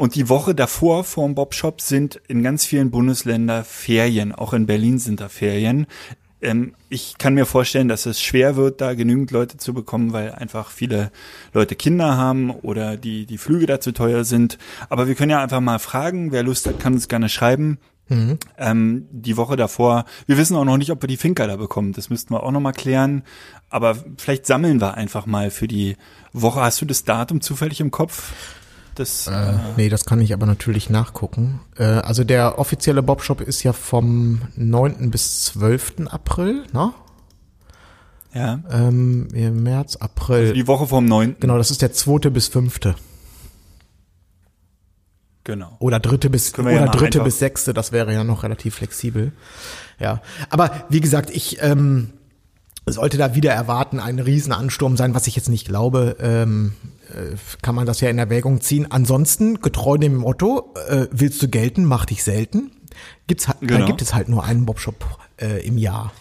[0.00, 4.34] Und die Woche davor vor dem Bobshop sind in ganz vielen Bundesländern Ferien.
[4.34, 5.86] Auch in Berlin sind da Ferien.
[6.40, 10.32] Ähm, ich kann mir vorstellen, dass es schwer wird, da genügend Leute zu bekommen, weil
[10.32, 11.12] einfach viele
[11.52, 14.56] Leute Kinder haben oder die, die Flüge dazu teuer sind.
[14.88, 16.32] Aber wir können ja einfach mal fragen.
[16.32, 17.76] Wer Lust hat, kann uns gerne schreiben.
[18.08, 18.38] Mhm.
[18.56, 21.92] Ähm, die Woche davor, wir wissen auch noch nicht, ob wir die Finker da bekommen.
[21.92, 23.22] Das müssten wir auch noch mal klären.
[23.68, 25.98] Aber vielleicht sammeln wir einfach mal für die
[26.32, 26.62] Woche.
[26.62, 28.32] Hast du das Datum zufällig im Kopf?
[28.94, 31.60] Das, äh, äh, nee, das kann ich aber natürlich nachgucken.
[31.76, 35.10] Äh, also der offizielle Bobshop ist ja vom 9.
[35.10, 36.06] bis 12.
[36.08, 36.92] April, ne?
[38.32, 38.60] Ja.
[38.70, 39.28] Ähm,
[39.62, 40.40] März, April.
[40.40, 41.36] Also die Woche vom 9.
[41.40, 42.30] Genau, das ist der 2.
[42.30, 42.78] bis 5.
[45.44, 45.76] Genau.
[45.78, 49.32] Oder dritte bis oder ja dritte bis sechste, das wäre ja noch relativ flexibel.
[49.98, 52.10] Ja, aber wie gesagt, ich ähm,
[52.86, 56.16] sollte da wieder erwarten, ein Riesenansturm sein, was ich jetzt nicht glaube.
[56.20, 56.99] Ähm, äh,
[57.62, 58.90] kann man das ja in Erwägung ziehen.
[58.90, 62.72] Ansonsten, getreu dem Motto, äh, willst du gelten, mach dich selten,
[63.26, 63.78] gibt's genau.
[63.78, 65.04] da gibt es halt nur einen Bobshop
[65.40, 66.12] äh, im Jahr.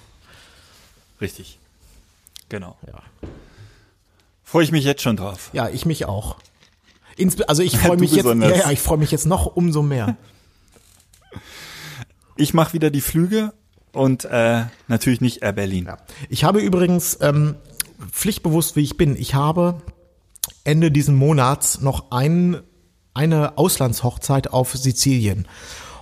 [1.21, 1.60] Richtig.
[2.49, 2.78] Genau.
[2.88, 3.02] Ja.
[4.43, 5.49] Freue ich mich jetzt schon drauf.
[5.54, 6.38] Ja, ich mich auch.
[7.17, 10.17] Insbe also ich freue mich jetzt, ja, ja, ich freue mich jetzt noch umso mehr.
[12.36, 13.52] Ich mache wieder die Flüge
[13.91, 15.88] und äh, natürlich nicht Air Berlin.
[15.88, 15.97] Ja.
[16.30, 17.56] Ich habe übrigens ähm,
[18.13, 19.82] pflichtbewusst, wie ich bin, ich habe
[20.63, 22.62] Ende diesen Monats noch ein,
[23.13, 25.47] eine Auslandshochzeit auf Sizilien.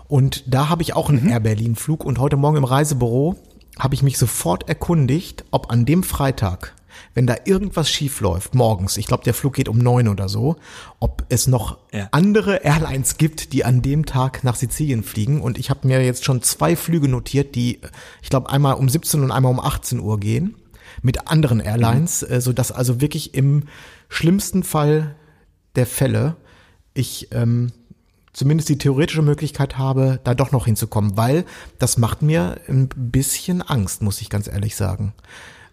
[0.07, 1.29] Und da habe ich auch einen mhm.
[1.29, 3.35] Air Berlin Flug und heute Morgen im Reisebüro
[3.77, 6.73] habe ich mich sofort erkundigt, ob an dem Freitag,
[7.13, 10.55] wenn da irgendwas schief läuft, morgens, ich glaube, der Flug geht um neun oder so,
[10.99, 12.07] ob es noch ja.
[12.11, 15.41] andere Airlines gibt, die an dem Tag nach Sizilien fliegen.
[15.41, 17.81] Und ich habe mir jetzt schon zwei Flüge notiert, die,
[18.21, 20.55] ich glaube, einmal um 17 und einmal um 18 Uhr gehen
[21.01, 22.35] mit anderen Airlines, mhm.
[22.35, 23.63] äh, so dass also wirklich im
[24.09, 25.15] schlimmsten Fall
[25.75, 26.35] der Fälle
[26.97, 27.71] ich ähm,
[28.33, 31.45] zumindest die theoretische Möglichkeit habe, da doch noch hinzukommen, weil
[31.79, 35.13] das macht mir ein bisschen Angst, muss ich ganz ehrlich sagen.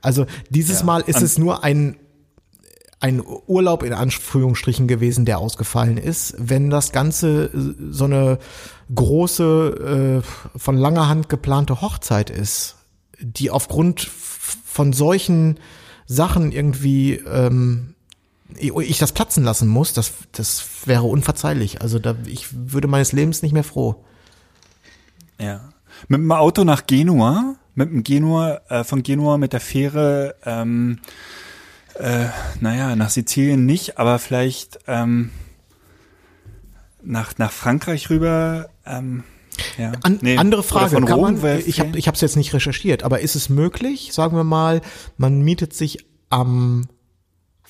[0.01, 1.97] Also dieses ja, Mal ist es nur ein
[3.01, 6.37] ein Urlaub in Anführungsstrichen gewesen, der ausgefallen ist.
[6.39, 8.39] Wenn das Ganze so eine
[8.95, 12.77] große, äh, von langer Hand geplante Hochzeit ist,
[13.21, 15.59] die aufgrund von solchen
[16.07, 17.94] Sachen irgendwie ähm,
[18.59, 21.83] ich das platzen lassen muss, das, das wäre unverzeihlich.
[21.83, 24.05] Also da, ich würde meines Lebens nicht mehr froh.
[25.41, 25.73] Ja.
[26.09, 31.01] Mit dem Auto nach Genua, mit dem Genua, äh, von Genua mit der Fähre, ähm,
[31.95, 32.27] äh,
[32.61, 35.31] naja, nach Sizilien nicht, aber vielleicht ähm,
[37.03, 38.69] nach, nach Frankreich rüber.
[38.85, 39.25] Ähm,
[39.79, 39.93] ja.
[40.03, 43.21] An, nee, andere Frage, kann Rom, man, ich habe ich es jetzt nicht recherchiert, aber
[43.21, 44.81] ist es möglich, sagen wir mal,
[45.17, 46.89] man mietet sich am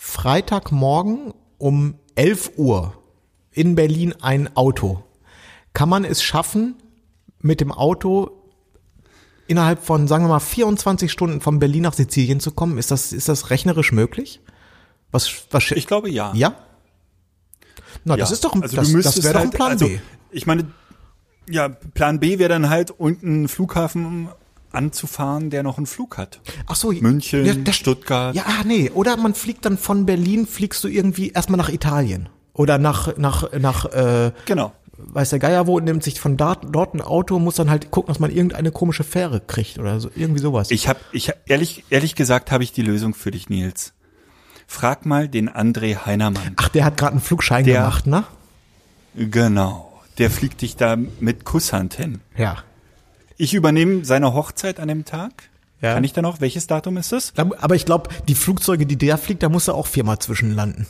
[0.05, 2.93] Freitagmorgen um 11 Uhr
[3.53, 5.03] in Berlin ein Auto.
[5.73, 6.77] Kann man es schaffen,
[7.41, 8.31] mit dem Auto
[9.47, 12.77] innerhalb von, sagen wir mal, 24 Stunden von Berlin nach Sizilien zu kommen?
[12.77, 14.41] Ist das, ist das rechnerisch möglich?
[15.11, 16.33] Was, was, Ich glaube ja.
[16.35, 16.55] ja?
[18.05, 18.35] Na, das Ja.
[18.35, 19.99] ist doch ein, also das, das wäre doch ein halt, Plan also, B.
[20.33, 20.67] Ich meine,
[21.49, 24.29] ja, Plan B wäre dann halt unten Flughafen
[24.75, 26.41] anzufahren, der noch einen Flug hat.
[26.67, 28.35] Ach so, München, ja, das- Stuttgart.
[28.35, 28.91] Ja, ah, nee.
[28.93, 32.29] Oder man fliegt dann von Berlin, fliegst du irgendwie erstmal nach Italien.
[32.53, 34.73] Oder nach, nach, nach, äh, Genau.
[34.97, 38.09] weiß der Geier wo, nimmt sich von dort, dort ein Auto, muss dann halt gucken,
[38.09, 40.71] dass man irgendeine komische Fähre kriegt oder so, irgendwie sowas.
[40.71, 43.93] Ich habe, ich hab- ehrlich, ehrlich gesagt, habe ich die Lösung für dich, Nils.
[44.67, 46.55] Frag mal den André Heinermann.
[46.57, 48.25] Ach, der hat gerade einen Flugschein Der- gemacht, ne?
[49.15, 49.93] Genau.
[50.19, 52.21] Der fliegt dich da mit Kusshand hin.
[52.37, 52.59] Ja.
[53.37, 55.51] Ich übernehme seine Hochzeit an dem Tag.
[55.81, 55.95] Ja.
[55.95, 56.41] Kann ich da noch?
[56.41, 57.33] Welches Datum ist es?
[57.37, 60.87] Aber ich glaube, die Flugzeuge, die der fliegt, da muss er auch viermal zwischenlanden.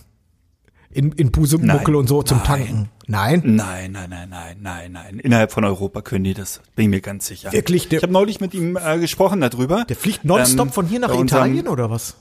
[0.90, 1.94] In, in Busemuckel Nein.
[1.96, 2.46] und so zum Nein.
[2.46, 2.88] Tanken.
[3.08, 3.42] Nein?
[3.44, 5.18] Nein, nein, nein, nein, nein, nein.
[5.18, 6.60] Innerhalb von Europa können die das.
[6.76, 7.50] Bin ich mir ganz sicher.
[7.52, 7.88] Wirklich?
[7.88, 9.84] Der- ich habe neulich mit ihm äh, gesprochen darüber.
[9.86, 12.14] Der fliegt nonstop Ähm, von hier nach bei unserem- Italien oder was?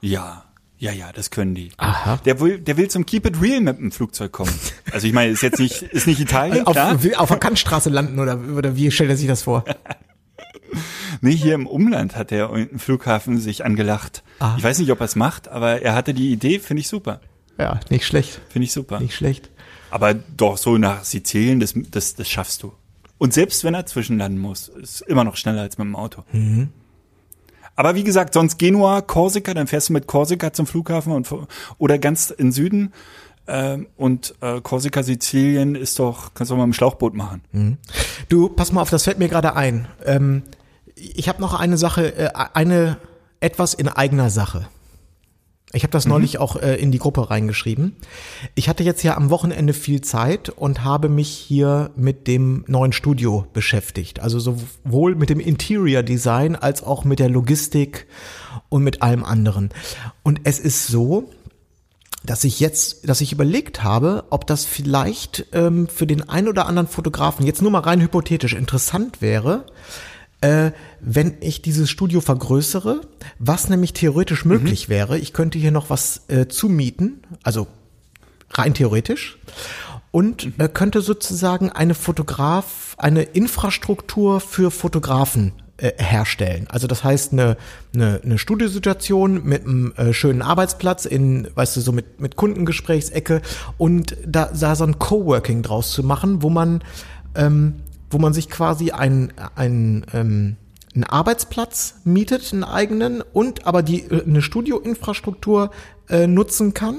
[0.00, 0.44] Ja,
[0.82, 1.70] ja, ja, das können die.
[1.76, 2.18] Aha.
[2.24, 4.52] Der will, der will zum Keep It Real mit dem Flugzeug kommen.
[4.90, 6.98] Also ich meine, ist jetzt nicht, ist nicht Italien, Auf, klar.
[7.18, 9.64] auf der Kantstraße landen oder, oder wie stellt er sich das vor?
[11.20, 14.24] Nee, hier im Umland hat der einen Flughafen sich angelacht.
[14.38, 14.54] Ah.
[14.56, 17.20] Ich weiß nicht, ob er es macht, aber er hatte die Idee, finde ich super.
[17.58, 18.40] Ja, nicht schlecht.
[18.48, 18.98] Finde ich super.
[18.98, 19.50] Nicht schlecht.
[19.90, 22.72] Aber doch so nach Sizilien, das, das, das schaffst du.
[23.18, 26.24] Und selbst wenn er zwischenlanden muss, ist immer noch schneller als mit dem Auto.
[26.32, 26.70] Mhm.
[27.76, 31.28] Aber wie gesagt, sonst Genua, Korsika, dann fährst du mit Korsika zum Flughafen und
[31.78, 32.92] oder ganz in Süden.
[33.48, 37.42] Ähm, und äh, Korsika, Sizilien ist doch, kannst du auch mal dem Schlauchboot machen.
[37.52, 37.78] Mhm.
[38.28, 39.88] Du, pass mal auf, das fällt mir gerade ein.
[40.04, 40.42] Ähm,
[40.94, 42.98] ich habe noch eine Sache, äh, eine
[43.40, 44.68] etwas in eigener Sache.
[45.74, 47.96] Ich habe das neulich auch äh, in die Gruppe reingeschrieben.
[48.54, 52.92] Ich hatte jetzt ja am Wochenende viel Zeit und habe mich hier mit dem neuen
[52.92, 54.20] Studio beschäftigt.
[54.20, 58.06] Also sowohl mit dem Interior Design als auch mit der Logistik
[58.68, 59.70] und mit allem anderen.
[60.22, 61.30] Und es ist so,
[62.24, 66.66] dass ich jetzt, dass ich überlegt habe, ob das vielleicht ähm, für den ein oder
[66.66, 69.64] anderen Fotografen jetzt nur mal rein hypothetisch interessant wäre,
[70.42, 73.00] äh, wenn ich dieses Studio vergrößere,
[73.38, 75.18] was nämlich theoretisch möglich wäre.
[75.18, 77.66] Ich könnte hier noch was äh, zumieten, also
[78.50, 79.38] rein theoretisch,
[80.10, 86.66] und äh, könnte sozusagen eine Fotograf, eine Infrastruktur für Fotografen äh, herstellen.
[86.68, 87.56] Also das heißt eine,
[87.94, 93.42] eine, eine Studiosituation mit einem äh, schönen Arbeitsplatz in, weißt du, so mit, mit Kundengesprächsecke
[93.78, 96.82] und da, da so ein Coworking draus zu machen, wo man,
[97.34, 97.76] ähm,
[98.12, 100.56] wo man sich quasi ein, ein, ähm,
[100.94, 105.70] einen Arbeitsplatz mietet, einen eigenen und aber die äh, eine Studioinfrastruktur
[106.08, 106.96] äh, nutzen kann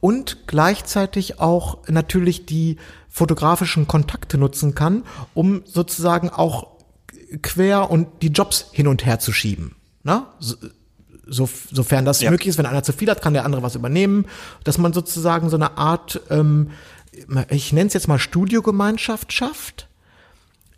[0.00, 2.76] und gleichzeitig auch natürlich die
[3.08, 6.68] fotografischen Kontakte nutzen kann, um sozusagen auch
[7.42, 9.74] quer und die Jobs hin und her zu schieben.
[10.02, 10.34] Na?
[10.38, 10.56] So,
[11.26, 12.30] so, sofern das Ja.
[12.30, 14.26] möglich ist, wenn einer zu viel hat, kann der andere was übernehmen,
[14.64, 16.70] dass man sozusagen so eine Art, ähm,
[17.50, 19.88] ich nenne es jetzt mal Studiogemeinschaft schafft,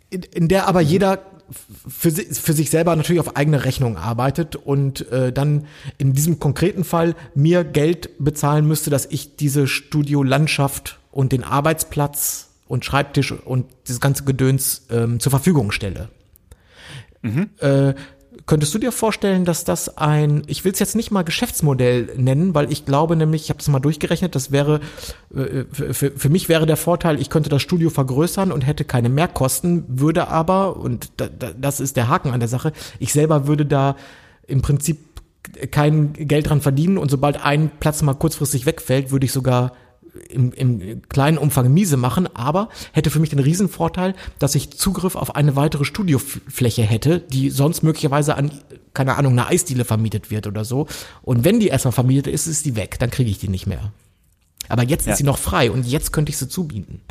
[0.09, 1.19] in, in der aber jeder
[1.87, 5.65] für, für sich selber natürlich auf eigene Rechnung arbeitet und äh, dann
[5.97, 12.49] in diesem konkreten Fall mir Geld bezahlen müsste, dass ich diese Studiolandschaft und den Arbeitsplatz
[12.67, 16.09] und Schreibtisch und dieses ganze Gedöns ähm, zur Verfügung stelle.
[17.57, 17.95] Äh,
[18.49, 22.55] könntest du dir vorstellen, dass das ein, ich will es jetzt nicht mal Geschäftsmodell nennen,
[22.55, 24.79] weil ich glaube nämlich, ich habe das mal durchgerechnet, das wäre,
[25.35, 29.07] äh, für, für, mich wäre der Vorteil, ich könnte das Studio vergrößern und hätte keine
[29.09, 33.45] Mehrkosten, würde aber, und da, da, das ist der Haken an der Sache, ich selber
[33.45, 33.95] würde da
[34.47, 34.97] im Prinzip
[35.69, 39.73] kein Geld dran verdienen und sobald ein Platz mal kurzfristig wegfällt, würde ich sogar
[40.29, 45.15] im, im kleinen Umfang miese machen, aber hätte für mich den Riesenvorteil, dass ich Zugriff
[45.15, 48.51] auf eine weitere Studiofläche hätte, die sonst möglicherweise an,
[48.93, 50.87] keine Ahnung, eine Eisdiele vermietet wird oder so.
[51.21, 53.91] Und wenn die erstmal vermietet ist, ist die weg, dann kriege ich die nicht mehr.
[54.67, 55.13] Aber jetzt Ja.
[55.13, 57.01] ist sie noch frei und jetzt könnte ich sie zubieten.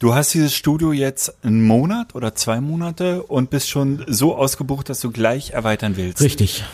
[0.00, 4.88] Du hast dieses Studio jetzt einen Monat oder zwei Monate und bist schon so ausgebucht,
[4.88, 6.20] dass du gleich erweitern willst.
[6.20, 6.64] Richtig.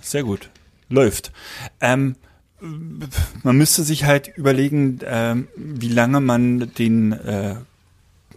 [0.00, 0.48] Sehr gut.
[0.88, 1.32] Läuft.
[1.80, 2.16] Ähm,
[3.42, 7.56] man müsste sich halt überlegen, ähm, wie lange man den, äh,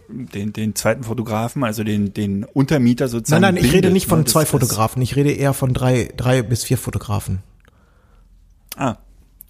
[0.08, 3.42] den, den zweiten Fotografen, also den, den Untermieter sozusagen.
[3.42, 6.42] Nein, nein, ich rede bindet, nicht von zwei Fotografen, ich rede eher von drei, drei
[6.42, 7.40] bis vier Fotografen.
[8.76, 8.96] Ah.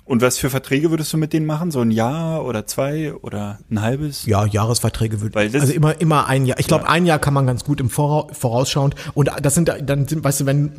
[0.07, 1.71] Und was für Verträge würdest du mit denen machen?
[1.71, 4.27] So ein Jahr oder zwei oder ein halbes?
[4.27, 6.59] Ja, Jahresverträge würde das- also immer immer ein Jahr.
[6.61, 6.91] Ich glaube, Ja.
[6.91, 10.41] ein Jahr kann man ganz gut im Vorau- vorausschauend und das sind dann sind weißt
[10.43, 10.73] du, wenn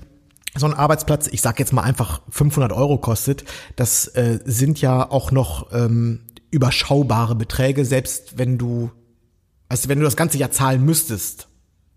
[0.57, 3.43] so ein Arbeitsplatz, ich sag jetzt mal einfach 500 Euro kostet,
[3.75, 8.91] das äh, sind ja auch noch ähm, überschaubare Beträge, selbst wenn du,
[9.69, 11.47] also wenn du das ganze Jahr zahlen müsstest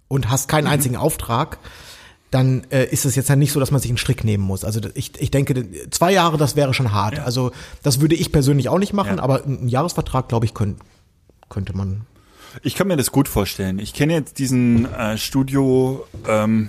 [0.09, 1.59] und hast keinen einzigen Auftrag,
[2.31, 4.65] dann äh, ist es jetzt ja nicht so, dass man sich einen Strick nehmen muss.
[4.65, 7.19] Also ich, ich denke, zwei Jahre, das wäre schon hart.
[7.21, 9.23] Also das würde ich persönlich auch nicht machen, Ja.
[9.23, 10.79] aber einen Jahresvertrag, glaube ich, könnt,
[11.49, 12.03] könnte man.
[12.63, 13.79] Ich kann mir das gut vorstellen.
[13.79, 16.69] Ich kenne jetzt diesen äh, Studio ähm,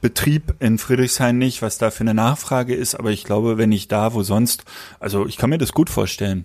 [0.00, 3.90] Betrieb in Friedrichshain nicht, was da für eine Nachfrage ist, aber ich glaube, wenn nicht
[3.90, 4.64] da, wo sonst,
[5.00, 6.44] also ich kann mir das gut vorstellen.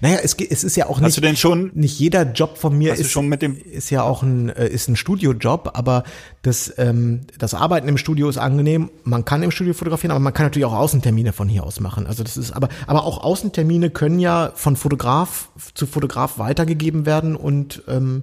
[0.00, 1.16] Naja, es, es ist ja auch nicht.
[1.16, 4.22] Hast denn schon, nicht jeder Job von mir ist, schon mit dem, ist ja auch
[4.22, 6.04] ein, äh, ist ein Studiojob, aber
[6.42, 8.90] das, ähm, das Arbeiten im Studio ist angenehm.
[9.02, 12.06] Man kann im Studio fotografieren, aber man kann natürlich auch Außentermine von hier aus machen.
[12.06, 17.34] Also das ist, aber, aber auch Außentermine können ja von Fotograf zu Fotograf weitergegeben werden
[17.34, 18.22] und, ähm,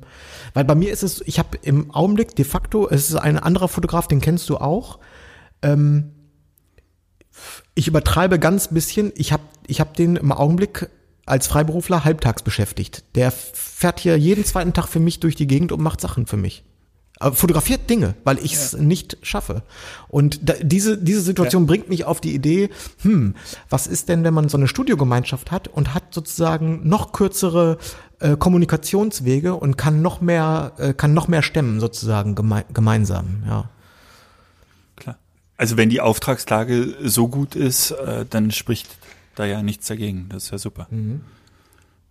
[0.54, 3.68] weil bei mir ist es, ich habe im Augenblick de facto, es ist ein anderer
[3.68, 5.00] Fotograf, den kennst du auch.
[5.62, 6.12] Ähm,
[7.76, 9.12] ich übertreibe ganz bisschen.
[9.16, 10.90] Ich habe ich hab den im Augenblick
[11.30, 13.04] als Freiberufler halbtags beschäftigt.
[13.16, 16.38] Der fährt hier jeden zweiten Tag für mich durch die Gegend und macht Sachen für
[16.38, 16.64] mich.
[17.22, 19.64] Aber fotografiert Dinge, weil ich es nicht schaffe.
[20.08, 22.70] Und da, diese, diese Situation bringt mich auf die Idee,
[23.02, 23.36] hm,
[23.70, 27.78] was ist denn, wenn man so eine Studiogemeinschaft hat und hat sozusagen noch kürzere
[28.20, 33.70] äh, Kommunikationswege und kann noch mehr, äh, kann noch mehr stemmen sozusagen geme gemeinsam, ja.
[34.96, 35.18] klar.
[35.58, 38.88] Also wenn die Auftragslage so gut ist, äh, dann spricht
[39.36, 40.28] da ja nichts dagegen.
[40.30, 40.88] Das ist ja super.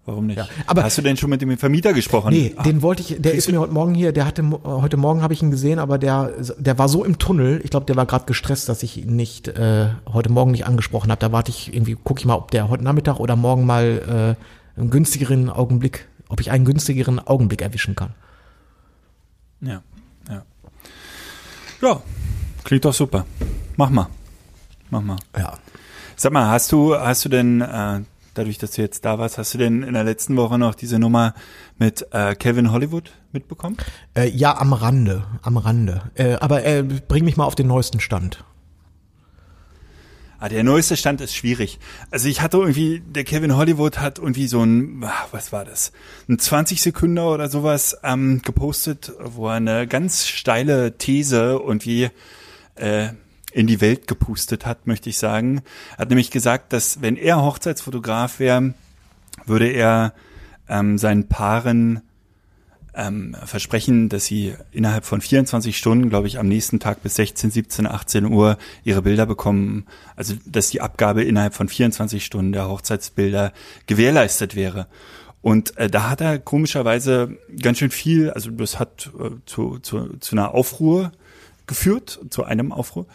[0.06, 0.36] Warum nicht?
[0.38, 0.42] Mhm.
[0.44, 2.30] Ja, aber- Hast du denn schon mit dem Vermieter gesprochen?
[2.30, 5.20] Nee, Ah, den wollte ich, der ist mir heute Morgen hier, der hatte, heute Morgen
[5.20, 8.06] habe ich ihn gesehen, aber der, der war so im Tunnel, ich glaube, der war
[8.06, 11.20] gerade gestresst, dass ich ihn nicht, äh, heute Morgen nicht angesprochen habe.
[11.20, 14.36] Da warte ich irgendwie, gucke ich mal, ob der heute Nachmittag oder morgen mal
[14.76, 18.14] äh, einen günstigeren Augenblick, ob ich einen günstigeren Augenblick erwischen kann.
[19.60, 19.82] Ja,
[20.30, 20.42] ja.
[21.82, 22.02] Ja,
[22.64, 23.26] klingt doch super.
[23.76, 24.06] Mach mal.
[24.90, 25.16] Mach mal.
[25.36, 25.58] Ja.
[26.20, 28.00] Sag mal, hast du, hast du denn, äh,
[28.34, 30.98] dadurch, dass du jetzt da warst, hast du denn in der letzten Woche noch diese
[30.98, 31.32] Nummer
[31.78, 33.76] mit äh, Kevin Hollywood mitbekommen?
[34.16, 36.10] Äh, ja, am Rande, am Rande.
[36.16, 38.42] Äh, aber äh, bring mich mal auf den neuesten Stand.
[40.40, 41.78] Ah, der neueste Stand ist schwierig.
[42.10, 45.92] Also ich hatte irgendwie, der Kevin Hollywood hat irgendwie so ein, ah, was war das,
[46.28, 52.10] ein 20 Sekunden oder sowas ähm, gepostet, wo er eine ganz steile These irgendwie
[52.74, 53.10] äh,
[53.52, 55.62] in die Welt gepustet hat, möchte ich sagen.
[55.92, 58.74] Er hat nämlich gesagt, dass wenn er Hochzeitsfotograf wäre,
[59.46, 60.12] würde er
[60.68, 62.02] ähm, seinen Paaren
[62.94, 67.50] ähm, versprechen, dass sie innerhalb von 24 Stunden, glaube ich, am nächsten Tag bis 16,
[67.50, 69.86] 17, 18 Uhr ihre Bilder bekommen.
[70.16, 73.52] Also, dass die Abgabe innerhalb von 24 Stunden der Hochzeitsbilder
[73.86, 74.88] gewährleistet wäre.
[75.40, 80.16] Und äh, da hat er komischerweise ganz schön viel, also das hat äh, zu, zu,
[80.18, 81.12] zu einer Aufruhr
[81.66, 83.06] geführt, zu einem Aufruhr.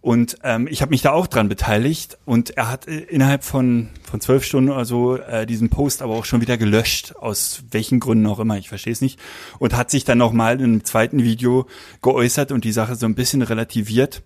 [0.00, 3.88] Und ähm, ich habe mich da auch dran beteiligt und er hat äh, innerhalb von
[4.04, 7.98] von zwölf Stunden oder so äh, diesen Post aber auch schon wieder gelöscht, aus welchen
[7.98, 9.18] Gründen auch immer, ich verstehe es nicht.
[9.58, 11.66] Und hat sich dann nochmal in einem zweiten Video
[12.02, 14.22] geäußert und die Sache so ein bisschen relativiert.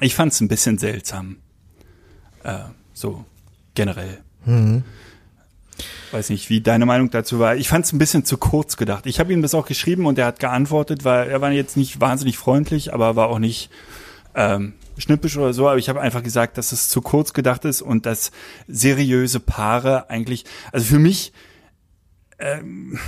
[0.00, 1.38] Ich fand es ein bisschen seltsam.
[2.44, 2.60] Äh,
[2.94, 3.24] so
[3.74, 4.18] generell.
[6.10, 7.56] Weiß nicht, wie deine Meinung dazu war.
[7.56, 9.06] Ich fand es ein bisschen zu kurz gedacht.
[9.06, 12.00] Ich habe ihm das auch geschrieben und er hat geantwortet, weil er war jetzt nicht
[12.00, 13.70] wahnsinnig freundlich, aber war auch nicht
[14.34, 15.68] ähm, schnippisch oder so.
[15.68, 18.30] Aber ich habe einfach gesagt, dass es zu kurz gedacht ist und dass
[18.66, 21.32] seriöse Paare eigentlich, also für mich,
[22.38, 22.98] ähm,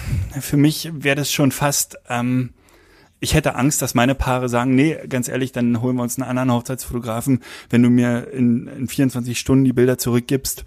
[0.40, 2.50] für mich wäre das schon fast, ähm,
[3.20, 6.28] ich hätte Angst, dass meine Paare sagen, nee, ganz ehrlich, dann holen wir uns einen
[6.28, 10.64] anderen Hochzeitsfotografen, wenn du mir in, in 24 Stunden die Bilder zurückgibst.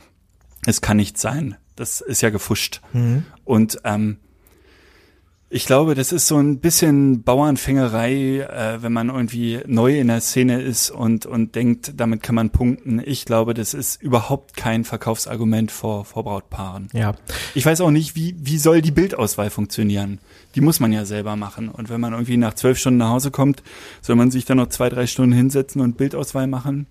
[0.66, 1.58] Es kann nicht sein.
[1.76, 2.82] Das ist ja gefuscht.
[3.44, 4.18] Und ähm,
[5.54, 10.20] ich glaube, das ist so ein bisschen Bauernfängerei, äh, wenn man irgendwie neu in der
[10.20, 13.00] Szene ist und, und denkt, damit kann man punkten.
[13.06, 16.88] Ich glaube, das ist überhaupt kein Verkaufsargument vor, vor Brautpaaren.
[16.92, 17.14] Ja.
[17.54, 20.18] Ich weiß auch nicht, wie, wie soll die Bildauswahl funktionieren?
[20.56, 21.70] Die muss man ja selber machen.
[21.70, 23.62] Und wenn man irgendwie nach zwölf Stunden nach Hause kommt,
[24.02, 26.88] soll man sich dann noch zwei, drei Stunden hinsetzen und Bildauswahl machen?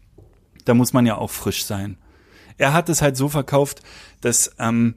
[0.67, 1.97] Da muss man ja auch frisch sein.
[2.59, 3.83] Er hat es halt so verkauft,
[4.21, 4.95] dass, ähm,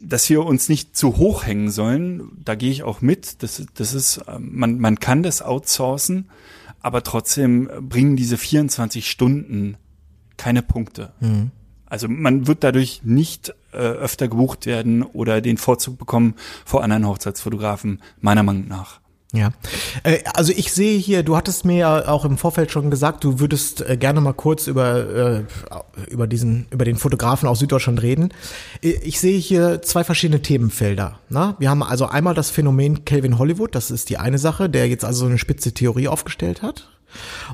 [0.00, 2.32] dass wir uns nicht zu hoch hängen sollen.
[2.44, 3.42] Da gehe ich auch mit.
[3.42, 6.30] Das, das ist, ähm, man, man kann das outsourcen,
[6.80, 9.76] aber trotzdem bringen diese 24 Stunden
[10.36, 11.12] keine Punkte.
[11.86, 17.06] Also man wird dadurch nicht äh, öfter gebucht werden oder den Vorzug bekommen vor anderen
[17.06, 19.00] Hochzeitsfotografen, meiner Meinung nach.
[19.32, 19.50] Ja,
[20.02, 23.38] äh, also ich sehe hier, du hattest mir ja auch im Vorfeld schon gesagt, du
[23.38, 25.42] würdest äh, gerne mal kurz über äh,
[26.08, 28.32] über diesen über den Fotografen aus Süddeutschland reden.
[28.80, 31.20] Ich sehe hier zwei verschiedene Themenfelder.
[31.28, 31.54] Na?
[31.58, 35.04] Wir haben also einmal das Phänomen Calvin Hollywood, das ist die eine Sache, der jetzt
[35.04, 36.88] also so eine spitze Theorie aufgestellt hat.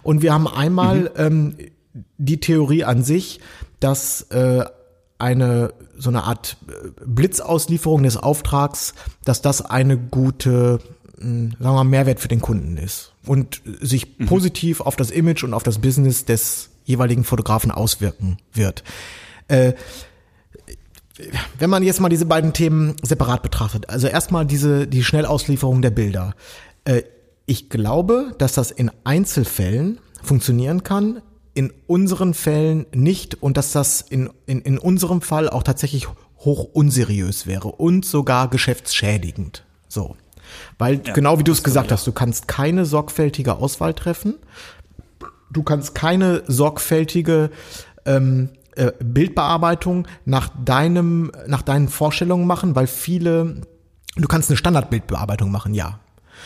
[0.03, 1.57] Und wir haben einmal ähm,
[2.17, 3.41] die Theorie an sich,
[3.81, 4.65] dass äh,
[5.19, 6.57] eine so eine Art
[7.05, 10.79] Blitzauslieferung des Auftrags, dass das eine gute,
[11.19, 15.55] sagen wir mal, Mehrwert für den Kunden ist und sich positiv auf das Image und
[15.55, 18.85] auf das Business des jeweiligen Fotografen auswirken wird.
[19.49, 19.75] Äh,
[21.59, 25.91] wenn man jetzt mal diese beiden Themen separat betrachtet, also erstmal diese die Schnellauslieferung der
[25.91, 26.35] Bilder.
[26.85, 27.03] Äh,
[27.47, 31.23] ich glaube, dass das in Einzelfällen funktionieren kann,
[31.55, 36.07] in unseren Fällen nicht und dass das in, in, in unserem Fall auch tatsächlich
[36.39, 39.65] hoch unseriös wäre und sogar geschäftsschädigend.
[39.89, 40.17] So.
[40.79, 44.35] Weil Ja, genau wie du es gesagt hast, du kannst keine sorgfältige Auswahl treffen.
[45.51, 47.51] Du kannst keine sorgfältige
[48.05, 53.63] ähm, äh, Bildbearbeitung nach deinem, nach deinen Vorstellungen machen, weil viele,
[54.17, 56.01] du kannst eine Standardbildbearbeitung machen, ja.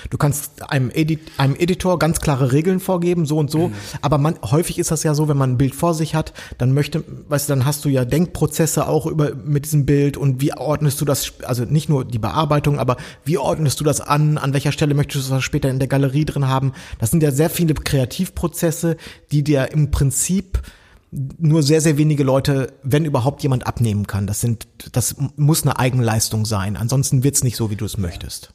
[0.09, 3.71] Du kannst einem, Edit, einem Editor ganz klare Regeln vorgeben, so und so.
[4.03, 6.73] Aber man, häufig ist das ja so, wenn man ein Bild vor sich hat, dann
[6.73, 10.53] möchte, weißt du, dann hast du ja Denkprozesse auch über, mit diesem Bild und wie
[10.53, 14.39] ordnest du das, also nicht nur die Bearbeitung, aber wie ordnest du das an?
[14.39, 16.73] An welcher Stelle möchtest du das später in der Galerie drin haben?
[16.99, 18.97] Das sind ja sehr viele Kreativprozesse,
[19.33, 20.63] die dir im Prinzip
[21.11, 24.27] nur sehr, sehr wenige Leute, wenn überhaupt jemand abnehmen kann.
[24.27, 26.77] Das sind, das muss eine Eigenleistung sein.
[26.77, 28.53] Ansonsten wird's nicht so, wie du es möchtest.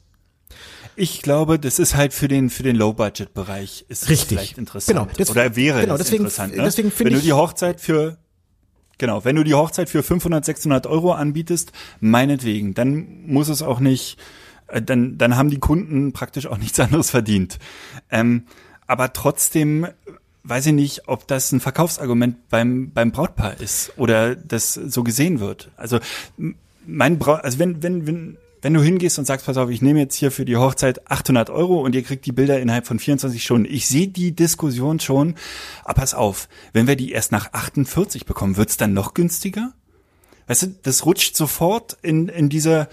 [0.96, 4.28] Ich glaube, das ist halt für den für den Low-Budget-Bereich ist Richtig.
[4.28, 4.98] vielleicht interessant.
[4.98, 6.56] Genau, das- Oder wäre genau, es deswegen- interessant.
[6.56, 6.62] Ne?
[6.62, 8.16] deswegen wenn du die Hochzeit für
[8.98, 13.78] genau, wenn du die Hochzeit für 500, 600 Euro anbietest, meinetwegen, dann muss es auch
[13.80, 14.16] nicht,
[14.68, 17.58] äh, dann dann haben die Kunden praktisch auch nichts anderes verdient.
[18.10, 18.44] Ähm,
[18.86, 19.86] aber trotzdem
[20.44, 25.40] weiß ich nicht, ob das ein Verkaufsargument beim beim Brautpaar ist oder das so gesehen
[25.40, 25.70] wird.
[25.76, 25.98] Also
[26.86, 28.36] mein Braut, also wenn wenn wenn
[28.66, 31.50] wenn du hingehst und sagst, pass auf, ich nehme jetzt hier für die Hochzeit 800
[31.50, 33.72] Euro und ihr kriegt die Bilder innerhalb von 24 Stunden.
[33.72, 35.36] Ich sehe die Diskussion schon,
[35.84, 39.72] aber pass auf, wenn wir die erst nach 48 bekommen, wird's dann noch günstiger?
[40.48, 42.88] Weißt du, das rutscht sofort in, in dieser,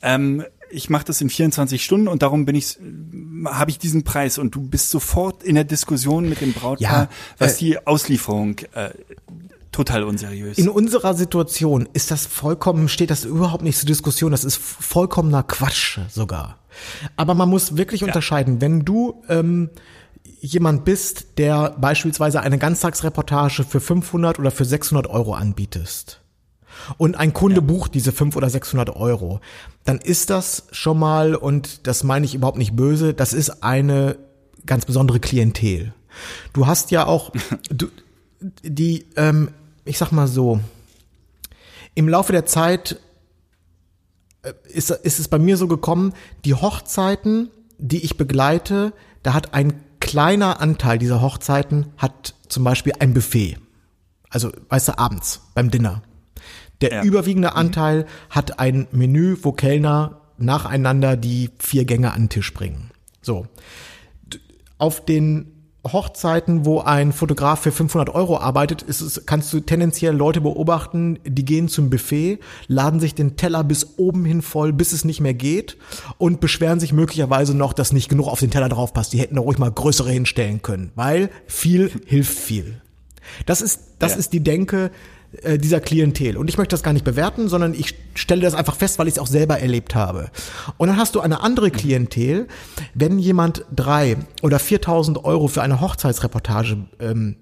[0.00, 2.78] ähm, ich mache das in 24 Stunden und darum bin ich,
[3.44, 7.08] habe ich diesen Preis und du bist sofort in der Diskussion mit dem Brautpaar, Ja,
[7.36, 8.92] was äh, die Auslieferung äh,
[9.72, 10.58] total unseriös.
[10.58, 14.30] In unserer Situation ist das vollkommen, steht das überhaupt nicht zur Diskussion.
[14.30, 16.58] Das ist vollkommener Quatsch sogar.
[17.16, 19.70] Aber man muss wirklich unterscheiden, wenn du ähm,
[20.40, 26.20] jemand bist, der beispielsweise eine Ganztagsreportage für 500 oder für 600 Euro anbietest
[26.96, 29.40] und ein Kunde bucht diese 500 oder 600 Euro,
[29.84, 34.16] dann ist das schon mal, und das meine ich überhaupt nicht böse, das ist eine
[34.66, 35.94] ganz besondere Klientel.
[36.52, 37.32] Du hast ja auch,
[37.70, 37.88] du,
[38.40, 39.50] die, ähm,
[39.84, 40.60] ich sag mal so,
[41.94, 42.98] im Laufe der Zeit
[44.42, 46.12] äh, ist, ist es bei mir so gekommen,
[46.44, 52.92] die Hochzeiten, die ich begleite, da hat ein kleiner Anteil dieser Hochzeiten hat zum Beispiel
[52.98, 53.56] ein Buffet.
[54.30, 56.02] Also, weißt du, abends beim Dinner.
[56.80, 57.02] Der Ja.
[57.02, 62.90] überwiegende Anteil hat ein Menü, wo Kellner nacheinander die vier Gänge an den Tisch bringen.
[63.22, 63.48] So.
[64.78, 70.14] Auf den Hochzeiten, wo ein Fotograf für 500 Euro arbeitet, ist es, kannst du tendenziell
[70.14, 74.92] Leute beobachten, die gehen zum Buffet, laden sich den Teller bis oben hin voll, bis
[74.92, 75.76] es nicht mehr geht
[76.18, 79.12] und beschweren sich möglicherweise noch, dass nicht genug auf den Teller drauf passt.
[79.12, 82.80] Die hätten da ruhig mal größere hinstellen können, weil viel hilft viel.
[83.46, 84.18] Das ist, das Ja.
[84.18, 84.90] ist die Denke
[85.42, 86.36] äh, dieser Klientel.
[86.36, 89.14] Und ich möchte das gar nicht bewerten, sondern ich stelle das einfach fest, weil ich
[89.14, 90.30] es auch selber erlebt habe.
[90.78, 92.48] Und dann hast du eine andere Klientel,
[92.94, 97.36] wenn jemand drei oder 4.000 Euro für eine Hochzeitsreportage ähm,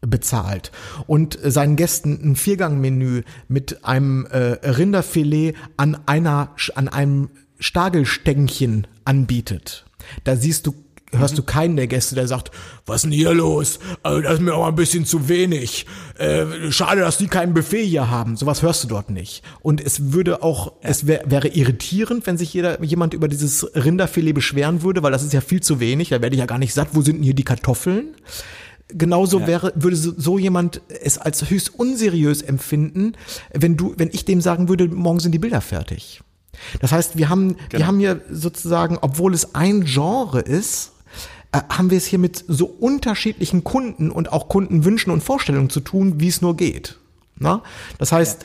[0.00, 0.72] bezahlt
[1.06, 9.84] und seinen Gästen ein Viergangmenü mit einem äh, Rinderfilet an einer an einem Stagelstängchen anbietet.
[10.24, 10.74] Da siehst du
[11.14, 12.50] hörst du keinen der Gäste, der sagt,
[12.86, 13.78] was ist denn hier los?
[14.02, 15.86] Also, das ist mir auch ein bisschen zu wenig.
[16.18, 18.36] Äh, schade, dass die kein Buffet hier haben.
[18.36, 19.42] Sowas hörst du dort nicht.
[19.60, 24.32] Und es würde auch, es wär, wäre irritierend, wenn sich jeder, jemand über dieses Rinderfilet
[24.34, 26.08] beschweren würde, weil das ist ja viel zu wenig.
[26.08, 26.88] Da werde ich ja gar nicht satt.
[26.92, 28.14] Wo sind denn hier die Kartoffeln?
[28.88, 33.12] Genauso wäre, würde so, jemand es als höchst unseriös empfinden,
[33.54, 36.20] wenn du, wenn ich dem sagen würde, morgen sind die Bilder fertig.
[36.80, 37.86] Das heißt, wir haben, wir Genau.
[37.86, 40.91] haben hier sozusagen, obwohl es ein Genre ist,
[41.52, 45.80] äh, haben wir es hier mit so unterschiedlichen Kunden und auch Kundenwünschen und Vorstellungen zu
[45.80, 46.98] tun, wie es nur geht.
[47.36, 47.62] Na?
[47.98, 48.44] Das heißt,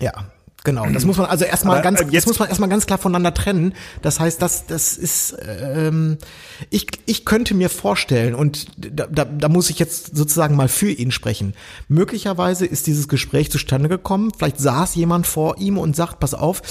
[0.00, 0.12] ja.
[0.64, 2.98] Genau, das muss man also erstmal ganz, äh, das jetzt- muss man erstmal ganz klar
[2.98, 3.74] voneinander trennen.
[4.00, 6.16] Das heißt, das, das ist, ähm,
[6.70, 10.90] ich, ich könnte mir vorstellen und da, da, da muss ich jetzt sozusagen mal für
[10.90, 11.52] ihn sprechen.
[11.88, 14.32] Möglicherweise ist dieses Gespräch zustande gekommen.
[14.36, 16.62] Vielleicht saß jemand vor ihm und sagt: Pass auf,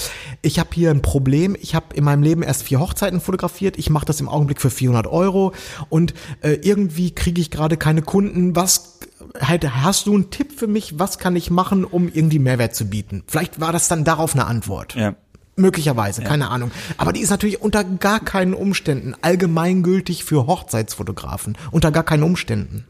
[0.42, 1.56] ich habe hier ein Problem.
[1.60, 3.78] Ich habe in meinem Leben erst vier Hochzeiten fotografiert.
[3.78, 5.52] Ich mache das im Augenblick für 400 Euro
[5.88, 8.56] und äh, irgendwie kriege ich gerade keine Kunden.
[8.56, 8.93] Was
[9.40, 10.98] hast du einen Tipp für mich?
[10.98, 13.24] Was kann ich machen, um irgendwie Mehrwert zu bieten?
[13.26, 14.94] Vielleicht war das dann darauf eine Antwort.
[14.94, 15.14] Ja.
[15.56, 16.72] Möglicherweise, keine Ahnung.
[16.96, 21.56] Aber die ist natürlich unter gar keinen Umständen allgemeingültig für Hochzeitsfotografen.
[21.70, 22.86] Unter gar keinen Umständen.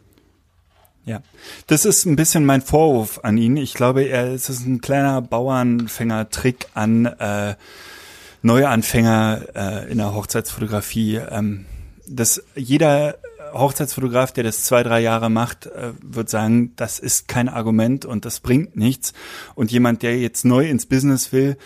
[1.04, 1.20] Ja,
[1.66, 3.58] das ist ein bisschen mein Vorwurf an ihn.
[3.58, 7.56] Ich glaube, er es ist ein kleiner Bauernfänger-Trick an äh,
[8.40, 11.16] Neuanfänger äh, in der Hochzeitsfotografie.
[11.16, 11.66] Ähm,
[12.06, 13.16] dass jeder
[13.54, 18.24] Hochzeitsfotograf, der das zwei, drei Jahre macht, äh, wird sagen, das ist kein Argument und
[18.24, 19.12] das bringt nichts.
[19.54, 21.56] Und jemand, der jetzt neu ins Business will,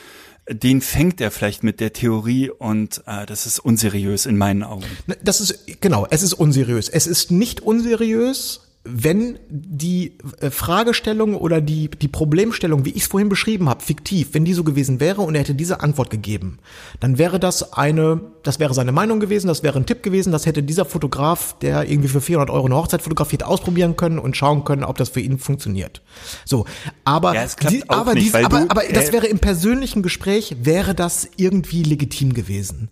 [0.51, 4.87] den fängt er vielleicht mit der Theorie und äh, das ist unseriös in meinen Augen.
[5.23, 6.89] Das ist, genau, es ist unseriös.
[6.89, 13.07] Es ist nicht unseriös, wenn die äh, Fragestellung oder die, die Problemstellung, wie ich es
[13.07, 16.59] vorhin beschrieben habe, fiktiv, wenn die so gewesen wäre und er hätte diese Antwort gegeben,
[17.01, 20.47] dann wäre das eine, das wäre seine Meinung gewesen, das wäre ein Tipp gewesen, das
[20.47, 24.65] hätte dieser Fotograf, der irgendwie für 400 Euro eine Hochzeit fotografiert, ausprobieren können und schauen
[24.65, 26.01] können, ob das für ihn funktioniert.
[26.47, 26.65] So,
[27.05, 30.95] aber, Ja, die, aber, nicht, dies, aber, aber das äh, wäre im persönlichen Gespräch, wäre
[30.95, 32.89] das irgendwie legitim gewesen.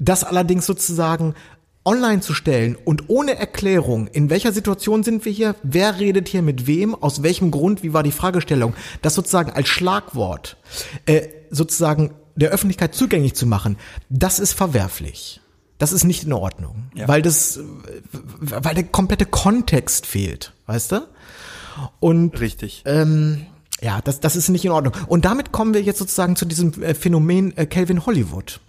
[0.00, 1.34] Das allerdings sozusagen
[1.88, 6.42] online zu stellen und ohne Erklärung, in welcher Situation sind wir hier, wer redet hier
[6.42, 10.58] mit wem, aus welchem Grund, wie war die Fragestellung, das sozusagen als Schlagwort
[11.06, 13.78] äh, sozusagen der Öffentlichkeit zugänglich zu machen,
[14.10, 15.40] das ist verwerflich.
[15.78, 17.08] Das ist nicht in Ordnung, Ja.
[17.08, 17.58] weil das,
[18.40, 21.06] weil der komplette Kontext fehlt, weißt du?
[22.00, 22.82] Und Richtig.
[22.84, 23.46] ähm,
[23.80, 24.92] ja, das, das ist nicht in Ordnung.
[25.06, 28.60] Und damit kommen wir jetzt sozusagen zu diesem äh, Phänomen äh, Calvin Hollywood.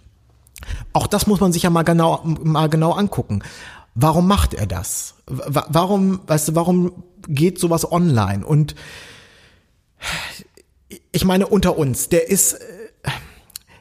[0.92, 3.42] Auch das muss man sich ja mal genau, mal genau angucken.
[3.94, 5.14] Warum macht er das?
[5.26, 6.92] Wa- Warum, weißt du, warum
[7.28, 8.46] geht sowas online?
[8.46, 8.74] Und
[11.12, 12.58] ich meine, unter uns, der ist,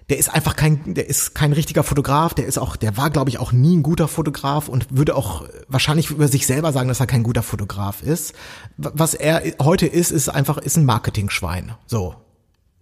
[0.09, 3.29] der ist einfach kein, der ist kein richtiger Fotograf, der ist auch, der war, glaube
[3.29, 6.99] ich, auch nie ein guter Fotograf und würde auch wahrscheinlich über sich selber sagen, dass
[6.99, 8.33] er kein guter Fotograf ist.
[8.77, 11.73] Was er heute ist, ist einfach, ist ein Marketing-Schwein.
[11.85, 12.15] So.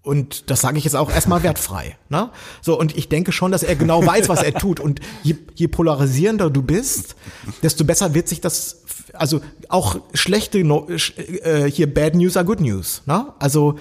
[0.08, 1.97] Und das sage ich jetzt auch erstmal wertfrei.
[2.10, 2.30] Ne?
[2.62, 4.80] So, und ich denke schon, dass er genau weiß, was er tut.
[4.80, 7.16] Und je, je polarisierender du bist,
[7.62, 8.84] desto besser wird sich das,
[9.14, 13.03] also auch schlechte, No- äh, hier Bad News are Good News.
[13.05, 13.34] Ne?
[13.39, 13.78] Also,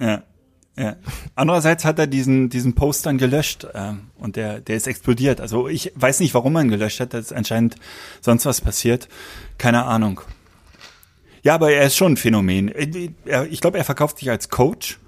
[0.00, 0.22] Ja.
[0.76, 0.96] Ja.
[1.36, 5.40] Andererseits hat er diesen, diesen Post dann gelöscht ähm, und der, der ist explodiert.
[5.40, 7.14] Also ich weiß nicht, warum ihn gelöscht hat.
[7.14, 7.76] Da ist anscheinend
[8.20, 9.08] sonst was passiert.
[9.56, 10.20] Keine Ahnung.
[11.44, 12.72] Ja, aber er ist schon ein Phänomen.
[13.24, 14.98] Er- Ich glaube, er verkauft sich als Coach,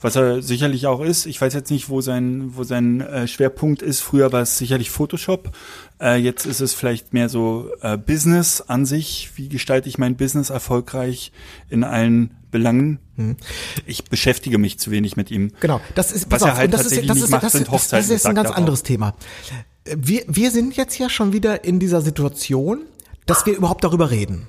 [0.00, 1.26] was er sicherlich auch ist.
[1.26, 4.00] Ich weiß jetzt nicht, wo sein, wo sein äh, Schwerpunkt ist.
[4.00, 5.50] Früher war es sicherlich Photoshop.
[6.00, 9.30] Äh, jetzt ist es vielleicht mehr so äh, Business an sich.
[9.36, 11.32] Wie gestalte ich mein Business erfolgreich
[11.68, 12.98] in allen Belangen?
[13.86, 15.52] Ich beschäftige mich zu wenig mit ihm.
[15.60, 17.62] Genau, das ist, Was er halt das tatsächlich ist, das nicht ist, macht, das sind
[17.62, 18.86] ist, das Hochzeiten, ist jetzt ein ganz er anderes auch.
[18.86, 19.14] Thema.
[19.84, 22.82] Wir, wir sind jetzt ja schon wieder in dieser Situation,
[23.26, 24.46] dass wir überhaupt darüber reden.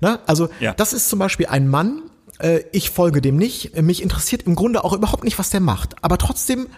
[0.00, 0.18] Ne?
[0.26, 0.74] Also, Ja.
[0.74, 2.02] das ist zum Beispiel ein Mann,
[2.40, 5.60] äh, ich folge dem nicht, äh, mich interessiert im Grunde auch überhaupt nicht, was der
[5.60, 6.02] macht.
[6.02, 6.68] Aber trotzdem,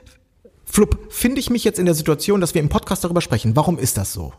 [0.64, 3.56] flupp, finde ich mich jetzt in der Situation, dass wir im Podcast darüber sprechen.
[3.56, 4.32] Warum ist das so?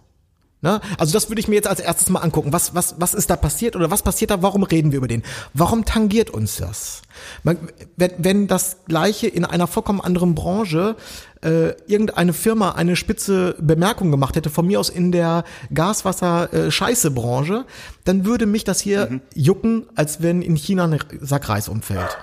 [0.63, 0.79] Ne?
[0.97, 2.53] Also das würde ich mir jetzt als erstes mal angucken.
[2.53, 4.41] Was, was, was ist da passiert oder was passiert da?
[4.41, 5.21] Warum reden wir über den?
[5.53, 7.01] Warum tangiert uns das?
[7.43, 7.57] Man,
[7.97, 10.95] wenn, wenn das Gleiche in einer vollkommen anderen Branche
[11.43, 15.43] äh, irgendeine Firma eine spitze Bemerkung gemacht hätte, von mir aus in der
[15.73, 17.65] Gaswasser-Scheiße-Branche,
[18.05, 22.17] dann würde mich das hier jucken, als wenn in China ein Sack Reis umfällt.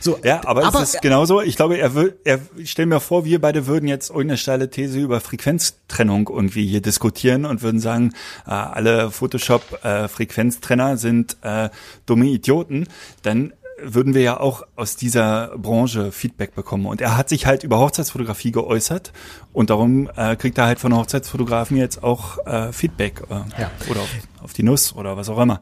[0.00, 1.40] So, Ja, aber, es ist genauso.
[1.42, 4.70] Ich glaube, er will, er, ich stell mir vor, wir beide würden jetzt irgendeine steile
[4.70, 8.12] These über Frequenztrennung irgendwie hier diskutieren und würden sagen,
[8.46, 11.68] äh, alle Photoshop-Frequenztrenner sind äh,
[12.06, 12.86] dumme Idioten.
[13.22, 16.86] Dann würden wir ja auch aus dieser Branche Feedback bekommen.
[16.86, 19.12] Und er hat sich halt über Hochzeitsfotografie geäußert
[19.52, 23.70] und darum äh, kriegt er halt von Hochzeitsfotografen jetzt auch äh, Feedback äh, Ja.
[23.88, 24.08] oder auf,
[24.42, 25.60] auf die Nuss oder was auch immer.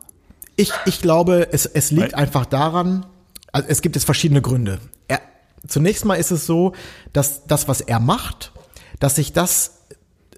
[0.57, 3.05] Ich, ich glaube, es, es liegt Weil- einfach daran,
[3.57, 4.81] also es gibt jetzt verschiedene Gründe.
[5.09, 5.23] Er,
[5.67, 6.75] zunächst mal ist es so,
[7.15, 8.53] dass das, was er macht,
[9.01, 9.79] dass sich das,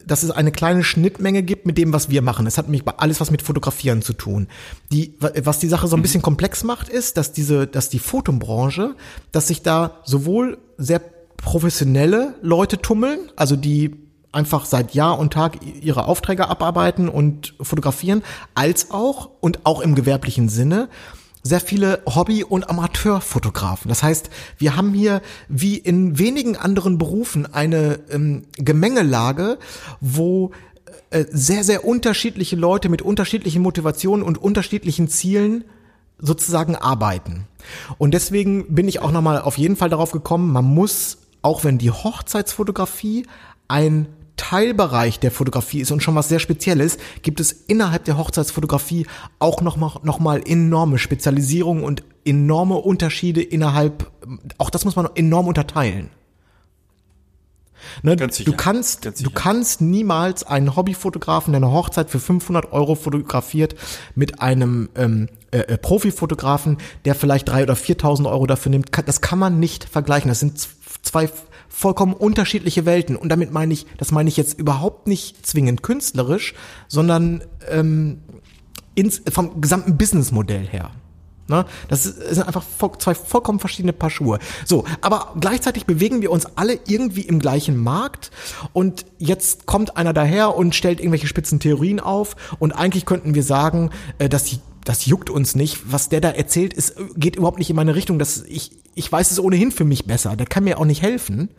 [0.06, 2.46] dass es eine kleine Schnittmenge gibt mit dem, was wir machen.
[2.46, 4.46] Es hat nämlich alles was mit Fotografieren zu tun.
[4.92, 8.94] Die, was die Sache so ein bisschen komplex macht, ist, dass diese, dass die Fotombranche,
[9.32, 11.00] dass sich da sowohl sehr
[11.38, 13.96] professionelle Leute tummeln, also die
[14.30, 18.22] einfach seit Jahr und Tag ihre Aufträge abarbeiten und fotografieren,
[18.54, 20.88] als auch und auch im gewerblichen Sinne
[21.48, 23.88] sehr viele Hobby- und Amateurfotografen.
[23.88, 29.58] Das heißt, wir haben hier wie in wenigen anderen Berufen eine ähm, Gemengelage,
[30.00, 30.52] wo
[31.10, 35.64] äh, sehr, sehr unterschiedliche Leute mit unterschiedlichen Motivationen und unterschiedlichen Zielen
[36.18, 37.46] sozusagen arbeiten.
[37.96, 41.78] Und deswegen bin ich auch nochmal auf jeden Fall darauf gekommen, man muss, auch wenn
[41.78, 43.26] die Hochzeitsfotografie
[43.68, 44.06] ein
[44.38, 49.06] Teilbereich der Fotografie ist und schon was sehr Spezielles, gibt es innerhalb der Hochzeitsfotografie
[49.38, 54.10] auch noch mal, noch mal enorme Spezialisierungen und enorme Unterschiede innerhalb,
[54.56, 56.10] auch das muss man enorm unterteilen.
[58.02, 63.76] Ne, du kannst, du kannst niemals einen Hobbyfotografen, der eine Hochzeit für 500 Euro fotografiert,
[64.14, 68.90] mit einem ähm, äh, äh Profifotografen, der vielleicht drei oder 4.000 Euro dafür nimmt.
[69.06, 70.28] Das kann man nicht vergleichen.
[70.28, 70.58] Das sind
[71.02, 71.30] zwei
[71.68, 73.16] vollkommen unterschiedliche Welten.
[73.16, 76.54] Und damit meine ich, das meine ich jetzt überhaupt nicht zwingend künstlerisch,
[76.88, 78.20] sondern ähm,
[78.94, 80.90] ins, vom gesamten Businessmodell her.
[81.48, 81.64] Ne?
[81.88, 82.64] Das sind einfach
[82.98, 84.38] zwei vollkommen verschiedene Paar Schuhe.
[84.66, 88.30] So, aber gleichzeitig bewegen wir uns alle irgendwie im gleichen Markt
[88.74, 93.42] und jetzt kommt einer daher und stellt irgendwelche spitzen Theorien auf und eigentlich könnten wir
[93.42, 95.92] sagen, äh, dass die das juckt uns nicht.
[95.92, 98.18] Was der da erzählt, ist, geht überhaupt nicht in meine Richtung.
[98.18, 100.34] Das, ich, ich weiß es ohnehin für mich besser.
[100.34, 101.50] Der kann mir auch nicht helfen.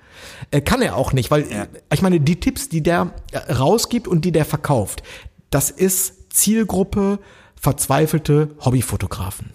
[0.49, 1.45] Äh, kann er auch nicht, weil
[1.93, 5.03] ich meine, die Tipps, die der äh, rausgibt und die der verkauft,
[5.51, 7.19] das ist Zielgruppe
[7.55, 9.51] verzweifelte Hobbyfotografen.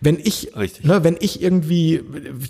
[0.00, 0.52] Wenn ich,
[0.82, 2.02] ne, wenn ich irgendwie,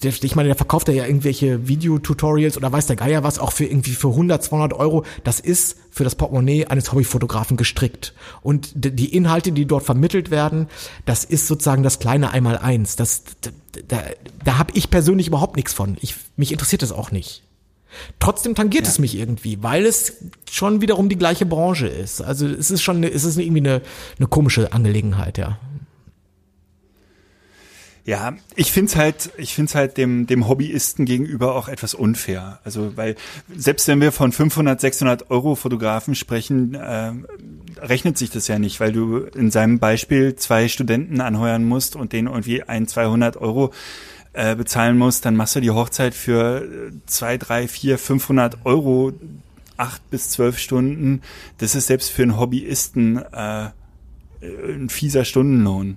[0.03, 3.93] ich meine, der verkauft ja irgendwelche Videotutorials oder weiß der Geier was, auch für irgendwie
[3.93, 8.15] für 100, 200 Euro, das ist für das Portemonnaie eines Hobbyfotografen gestrickt.
[8.43, 10.69] Und die Inhalte, die dort vermittelt werden,
[11.05, 12.97] das ist sozusagen das kleine Einmaleins.
[12.97, 13.51] Das, da,
[13.89, 14.03] da,
[14.45, 15.97] da habe ich persönlich überhaupt nichts von.
[16.01, 17.43] Ich, mich interessiert das auch nicht.
[18.19, 18.91] Trotzdem tangiert ja.
[18.91, 20.15] es mich irgendwie, weil es
[20.51, 22.21] schon wiederum die gleiche Branche ist.
[22.21, 23.83] Also es ist schon, es ist irgendwie eine,
[24.19, 25.59] eine komische Angelegenheit, ja.
[28.11, 32.59] Ja, ich find's halt, ich find's halt dem, dem Hobbyisten gegenüber auch etwas unfair.
[32.65, 33.15] Also, weil
[33.57, 37.13] selbst wenn wir von 500, 600 Euro Fotografen sprechen, äh,
[37.81, 42.13] rechnet sich das ja nicht, weil du in seinem Beispiel zwei Studenten anheuern musst und
[42.13, 43.73] denen irgendwie ein, 200 Euro
[44.33, 49.13] äh, bezahlen musst, dann machst du die Hochzeit für zwei, drei, vier, 500 Euro,
[49.77, 51.23] acht bis zwölf Stunden.
[51.59, 53.69] Das ist selbst für einen Hobbyisten äh,
[54.43, 55.97] ein fieser Stundenlohn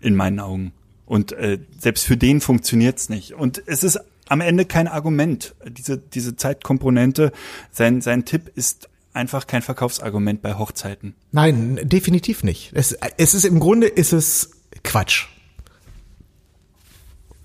[0.00, 0.72] in meinen Augen.
[1.06, 3.34] Und äh, selbst für den funktioniert's nicht.
[3.34, 3.98] Und es ist
[4.28, 5.54] am Ende kein Argument.
[5.68, 7.32] Diese, diese Zeitkomponente,
[7.72, 11.14] sein, sein Tipp ist einfach kein Verkaufsargument bei Hochzeiten.
[11.32, 12.70] Nein, definitiv nicht.
[12.74, 14.52] Es, es ist im Grunde ist es
[14.84, 15.26] Quatsch.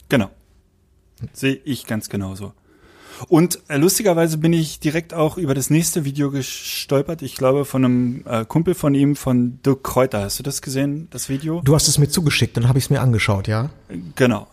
[0.09, 0.29] Genau.
[1.33, 2.53] Sehe ich ganz genauso.
[3.27, 7.21] Und äh, lustigerweise bin ich direkt auch über das nächste Video gestolpert.
[7.21, 10.21] Ich glaube von einem äh, Kumpel von ihm, von Dirk Kräuter.
[10.21, 11.61] Hast du das gesehen, das Video?
[11.63, 13.69] Du hast es mir zugeschickt, dann habe ich es mir angeschaut, ja?
[14.15, 14.47] Genau.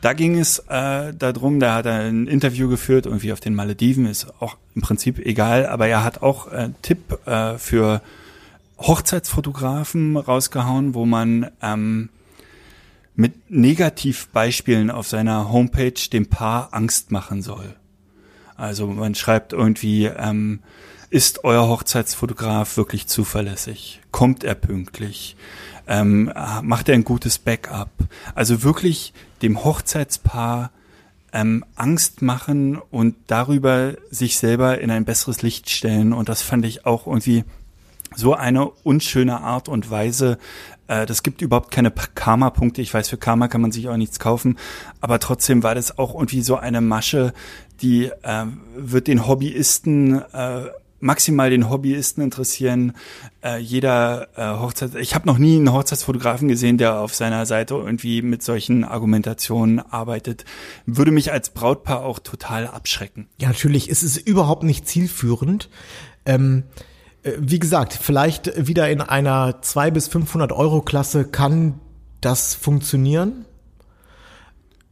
[0.00, 4.06] Da ging es äh, darum, da hat er ein Interview geführt, irgendwie auf den Malediven,
[4.06, 8.02] ist auch im Prinzip egal, aber er hat auch äh, Tipp äh, für
[8.78, 12.10] Hochzeitsfotografen rausgehauen, wo man ähm,
[13.16, 17.74] mit Negativbeispielen auf seiner Homepage dem Paar Angst machen soll.
[18.56, 20.60] Also man schreibt irgendwie, ähm,
[21.10, 24.00] ist euer Hochzeitsfotograf wirklich zuverlässig?
[24.10, 25.36] Kommt er pünktlich?
[25.86, 27.90] Ähm, macht er ein gutes Backup?
[28.34, 29.12] Also wirklich
[29.42, 30.70] dem Hochzeitspaar
[31.32, 36.12] ähm, Angst machen und darüber sich selber in ein besseres Licht stellen.
[36.12, 37.44] Und das fand ich auch irgendwie
[38.14, 40.38] so eine unschöne Art und Weise,
[40.88, 42.82] äh, das gibt überhaupt keine Karma-Punkte.
[42.82, 44.58] Ich weiß, für Karma kann man sich auch nichts kaufen.
[45.00, 47.32] Aber trotzdem war das auch irgendwie so eine Masche,
[47.80, 50.66] die äh, wird den Hobbyisten äh,
[50.98, 52.94] maximal den Hobbyisten interessieren.
[53.42, 57.74] Äh, jeder äh, Hochzeit, ich habe noch nie einen Hochzeitsfotografen gesehen, der auf seiner Seite
[57.74, 60.44] irgendwie mit solchen Argumentationen arbeitet.
[60.86, 63.28] Würde mich als Brautpaar auch total abschrecken.
[63.38, 65.68] Ja, natürlich ist es überhaupt nicht zielführend.
[66.24, 66.95] Ähm äh,
[67.38, 71.80] wie gesagt, vielleicht wieder in einer 2 bis 500 Euro Klasse kann
[72.20, 73.46] das funktionieren.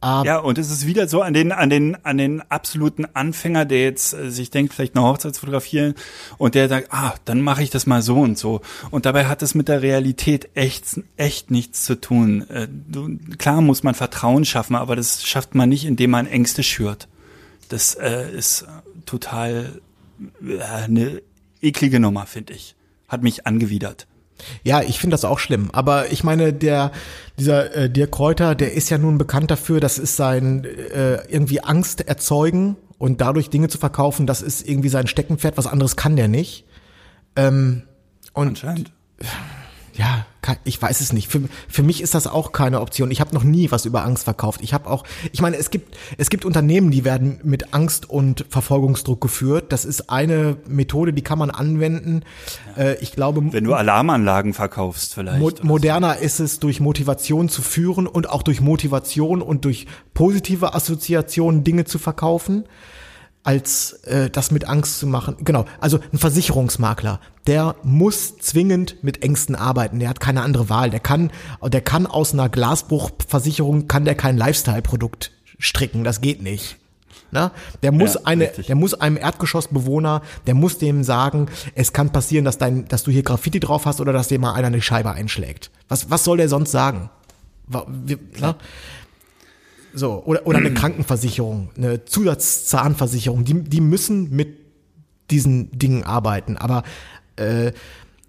[0.01, 3.65] Aber ja, und es ist wieder so an den, an den, an den absoluten Anfänger,
[3.65, 5.95] der jetzt äh, sich denkt, vielleicht eine Hochzeit fotografieren
[6.37, 8.61] und der sagt, ah, dann mache ich das mal so und so.
[8.91, 12.47] Und dabei hat es mit der Realität echt, echt nichts zu tun.
[12.49, 16.61] Äh, du, klar muss man Vertrauen schaffen, aber das schafft man nicht, indem man Ängste
[16.61, 17.07] schürt.
[17.69, 18.67] Das äh, ist
[19.07, 19.81] total
[20.45, 21.21] äh, eine
[21.65, 22.75] eklige Nummer, finde ich.
[23.07, 24.07] Hat mich angewidert.
[24.63, 25.69] Ja, ich finde das auch schlimm.
[25.71, 26.91] Aber ich meine, der
[27.39, 31.61] dieser äh, Dirk Kräuter, der ist ja nun bekannt dafür, das ist sein äh, irgendwie
[31.61, 35.57] Angst erzeugen und dadurch Dinge zu verkaufen, das ist irgendwie sein Steckenpferd.
[35.57, 36.65] Was anderes kann der nicht.
[37.35, 37.83] Ähm,
[38.33, 38.91] und Anscheinend.
[39.93, 40.25] ja,
[40.63, 41.29] ich weiß es nicht.
[41.29, 43.11] Für, für mich ist das auch keine Option.
[43.11, 44.61] Ich habe noch nie was über Angst verkauft.
[44.63, 48.45] Ich habe auch, ich meine, es gibt es gibt Unternehmen, die werden mit Angst und
[48.49, 49.71] Verfolgungsdruck geführt.
[49.71, 52.21] Das ist eine Methode, die kann man anwenden.
[52.75, 52.83] Ja.
[52.83, 55.39] Äh, ich glaube, wenn du Alarmanlagen verkaufst, vielleicht.
[55.39, 56.23] Mo moderner so.
[56.23, 61.85] ist es durch Motivation zu führen und auch durch Motivation und durch positive Assoziationen Dinge
[61.85, 62.65] zu verkaufen
[63.45, 65.37] als äh, das mit Angst zu machen.
[65.39, 69.99] Genau, also ein Versicherungsmakler, der muss zwingend mit Ängsten arbeiten.
[69.99, 70.89] Der hat keine andere Wahl.
[70.89, 71.31] Der kann,
[71.63, 76.03] der kann aus einer Glasbruchversicherung kann der kein Lifestyle-Produkt stricken.
[76.03, 76.77] Das geht nicht.
[77.31, 77.51] Na?
[77.83, 78.65] Der muss ja, eine, richtig.
[78.67, 83.11] der muss einem Erdgeschossbewohner, der muss dem sagen, es kann passieren, dass dein, dass du
[83.11, 85.69] hier Graffiti drauf hast oder dass dir mal einer eine Scheibe einschlägt.
[85.87, 87.09] Was, was soll der sonst sagen?
[87.67, 88.55] Na?
[89.95, 94.59] So, oder, oder eine Krankenversicherung, eine Zusatzzahnversicherung, die, die müssen mit
[95.31, 96.57] diesen Dingen arbeiten.
[96.57, 96.83] Aber
[97.37, 97.71] äh,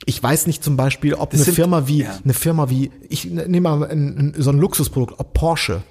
[0.04, 2.18] ich weiß nicht zum Beispiel, ob das eine sind, Firma wie, ja.
[2.22, 5.82] eine Firma wie, ich nehme mal ein, so ein Luxusprodukt, ob Porsche,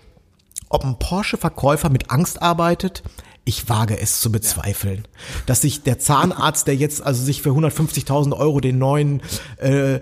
[0.70, 3.04] ob ein Porsche-Verkäufer mit Angst arbeitet,
[3.48, 5.08] ich wage es zu bezweifeln,
[5.46, 9.22] dass sich der Zahnarzt, der jetzt also sich für 150.000 Euro den neuen
[9.58, 10.00] äh,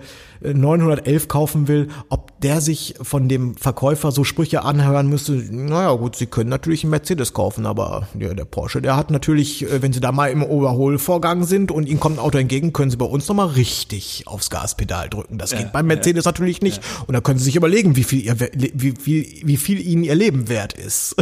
[0.52, 6.16] 911 kaufen will, ob der sich von dem Verkäufer so Sprüche anhören müsste, naja gut,
[6.16, 9.92] Sie können natürlich einen Mercedes kaufen, aber ja, der Porsche, der hat natürlich, äh, wenn
[9.92, 13.06] Sie da mal im Overholvorgang sind und Ihnen kommt ein Auto entgegen, können Sie bei
[13.06, 15.38] uns nochmal richtig aufs Gaspedal drücken.
[15.38, 16.30] Das ja, geht beim Mercedes ja.
[16.30, 16.82] natürlich nicht.
[17.06, 20.14] Und da können Sie sich überlegen, wie viel, ihr, wie, wie, wie viel Ihnen Ihr
[20.14, 21.16] Leben wert ist.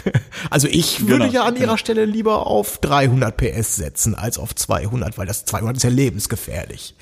[0.50, 1.76] also ich würde genau, ja an Ihrer genau.
[1.76, 6.94] Stelle lieber auf 300 PS setzen als auf 200, weil das 200 ist ja lebensgefährlich.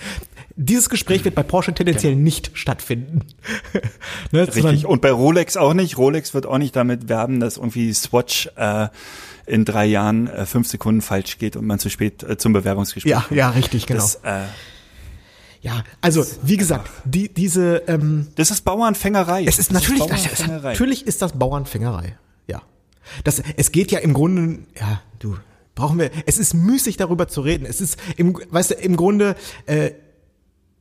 [0.61, 2.25] Dieses Gespräch wird bei Porsche tendenziell genau.
[2.25, 3.21] nicht stattfinden.
[4.33, 4.87] ne, Richtig.
[4.87, 5.97] Und bei Rolex auch nicht.
[5.97, 8.89] Rolex wird auch nicht damit werben, dass irgendwie Swatch äh,
[9.47, 13.09] in drei Jahren äh, fünf Sekunden falsch geht und man zu spät äh, zum Bewerbungsgespräch
[13.09, 13.39] Ja, kommt.
[13.39, 14.01] ja, richtig, genau.
[14.01, 14.47] Das, äh,
[15.61, 19.45] ja, also wie gesagt, die, diese ähm, Das ist Bauernfängerei.
[19.45, 20.73] Es ist natürlich, ist Bauernfängerei.
[20.73, 22.19] natürlich ist das Bauernfängerei.
[22.49, 22.63] Ja.
[23.23, 25.37] Das, es geht ja im Grunde, ja, du,
[25.77, 27.65] brauchen wir, es ist müßig darüber zu reden.
[27.65, 29.37] Es ist im, weißt du, im Grunde,
[29.67, 29.93] äh,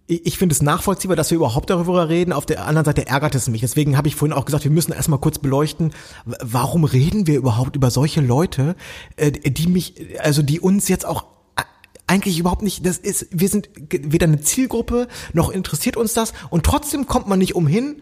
[0.08, 2.32] ich finde es nachvollziehbar, dass wir überhaupt darüber reden.
[2.32, 3.62] Auf der anderen Seite ärgert es mich.
[3.62, 5.94] Deswegen habe ich vorhin auch gesagt, wir müssen erstmal kurz beleuchten,
[6.26, 8.76] warum reden wir überhaupt über solche Leute,
[9.18, 11.26] äh, die mich, also die uns jetzt auch
[11.58, 11.64] äh,
[12.08, 16.66] eigentlich überhaupt nicht, das ist, wir sind weder eine Zielgruppe, noch interessiert uns das und
[16.66, 18.02] trotzdem kommt man nicht umhin,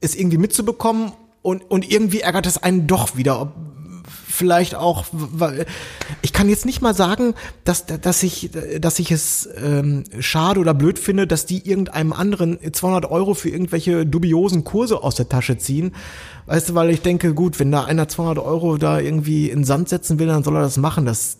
[0.00, 3.54] es irgendwie mitzubekommen und, und irgendwie ärgert es einen doch wieder,
[4.34, 5.66] vielleicht auch, weil
[6.22, 10.74] ich kann jetzt nicht mal sagen, dass, dass ich, dass ich es ähm, schade oder
[10.74, 15.58] blöd finde, dass die irgendeinem anderen 200 Euro für irgendwelche dubiosen Kurse aus der Tasche
[15.58, 15.94] ziehen.
[16.46, 19.88] Weißt du, weil ich denke, gut, wenn da einer 200 Euro da irgendwie in Sand
[19.88, 21.06] setzen will, dann soll er das machen.
[21.06, 21.38] Das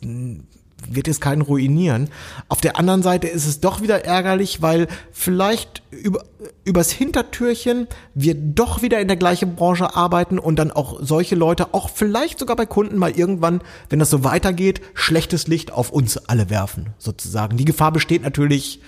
[0.88, 2.08] wird es keinen ruinieren.
[2.48, 6.24] Auf der anderen Seite ist es doch wieder ärgerlich, weil vielleicht über,
[6.64, 11.74] übers Hintertürchen wir doch wieder in der gleichen Branche arbeiten und dann auch solche Leute,
[11.74, 16.16] auch vielleicht sogar bei Kunden mal irgendwann, wenn das so weitergeht, schlechtes Licht auf uns
[16.16, 17.56] alle werfen, sozusagen.
[17.56, 18.80] Die Gefahr besteht natürlich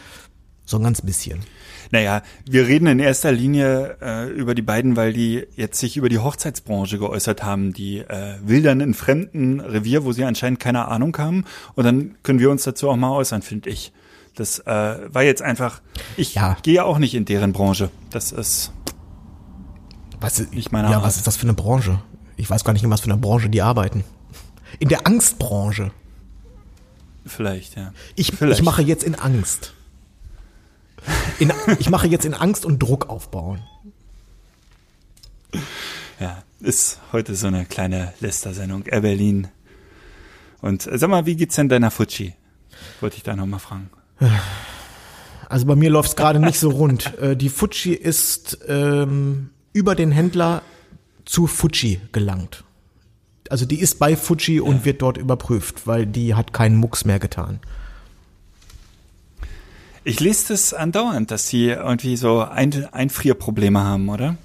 [0.64, 1.40] so ein ganz bisschen.
[1.92, 6.08] Naja, wir reden in erster Linie äh, über die beiden, weil die jetzt sich über
[6.08, 7.72] die Hochzeitsbranche geäußert haben.
[7.72, 11.44] Die äh, wildern in fremden Revier, wo sie anscheinend keine Ahnung haben.
[11.74, 13.92] Und dann können wir uns dazu auch mal äußern, finde ich.
[14.36, 15.80] Das äh, war jetzt einfach,
[16.16, 16.56] ich ja.
[16.62, 17.90] gehe ja auch nicht in deren Branche.
[18.10, 18.70] Das ist
[20.20, 21.04] was, nicht meine Ja, Art.
[21.04, 22.00] was ist das für eine Branche?
[22.36, 24.04] Ich weiß gar nicht, in was für eine Branche die arbeiten.
[24.78, 25.90] In der Angstbranche.
[27.24, 27.92] Vielleicht, ja.
[28.14, 28.60] Ich, Vielleicht.
[28.60, 29.72] ich mache jetzt in Angst.
[31.38, 33.62] In, ich mache jetzt in Angst und Druck aufbauen.
[36.20, 38.84] Ja, ist heute so eine kleine Lästersendung.
[38.86, 39.48] Air Berlin.
[40.60, 42.34] Und äh, sag mal, wie geht's denn deiner Fuji?
[43.00, 43.90] Wollte ich da nochmal fragen.
[45.48, 47.12] Also bei mir läuft's gerade nicht so rund.
[47.20, 50.62] Äh, die Fuji ist ähm, über den Händler
[51.24, 52.64] zu Fuji gelangt.
[53.48, 54.62] Also die ist bei Fuji ja.
[54.62, 57.60] und wird dort überprüft, weil die hat keinen Mucks mehr getan.
[60.04, 64.36] Ich lese das andauernd, dass sie irgendwie so Ein Einfrierprobleme haben, oder?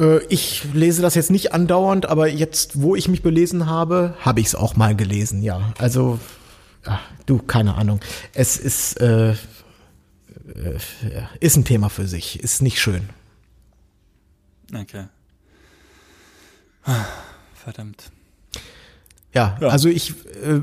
[0.00, 4.40] Äh, ich lese das jetzt nicht andauernd, aber jetzt, wo ich mich belesen habe, habe
[4.40, 5.72] ich es auch mal gelesen, ja.
[5.78, 6.18] Also,
[6.84, 8.00] ach, du, keine Ahnung.
[8.34, 9.36] Es ist, äh, äh,
[11.40, 13.08] ist ein Thema für sich, ist nicht schön.
[14.74, 15.04] Okay.
[17.54, 18.10] Verdammt.
[19.34, 20.10] Ja, ja, also ich,
[20.42, 20.60] äh,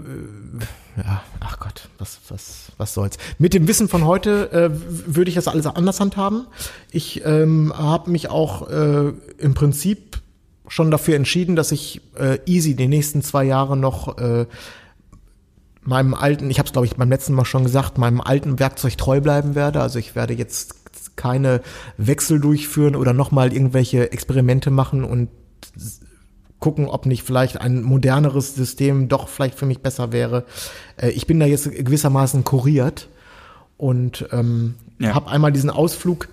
[0.97, 3.17] ja, ach Gott, was, was, was soll's.
[3.37, 6.47] Mit dem Wissen von heute äh, würde ich das alles anders handhaben.
[6.91, 10.19] Ich ähm, habe mich auch äh, im Prinzip
[10.67, 14.47] schon dafür entschieden, dass ich äh, easy die nächsten zwei Jahre noch äh,
[15.85, 18.97] meinem alten, ich habe es glaube ich beim letzten Mal schon gesagt, meinem alten Werkzeug
[18.97, 19.81] treu bleiben werde.
[19.81, 20.75] Also ich werde jetzt
[21.15, 21.61] keine
[21.97, 25.29] Wechsel durchführen oder nochmal irgendwelche Experimente machen und
[26.59, 30.45] gucken, ob nicht vielleicht ein moderneres System doch vielleicht für mich besser wäre.
[30.97, 33.07] Äh, ich bin da jetzt gewissermaßen kuriert
[33.77, 35.13] und ähm, Ja.
[35.13, 36.27] habe einmal diesen Ausflug,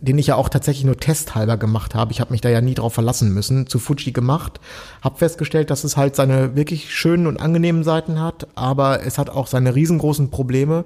[0.00, 2.12] den ich ja auch tatsächlich nur testhalber gemacht habe.
[2.12, 4.60] Ich habe mich da ja nie drauf verlassen müssen, zu Fuji gemacht.
[5.02, 9.30] Habe festgestellt, dass es halt seine wirklich schönen und angenehmen Seiten hat, aber es hat
[9.30, 10.84] auch seine riesengroßen Probleme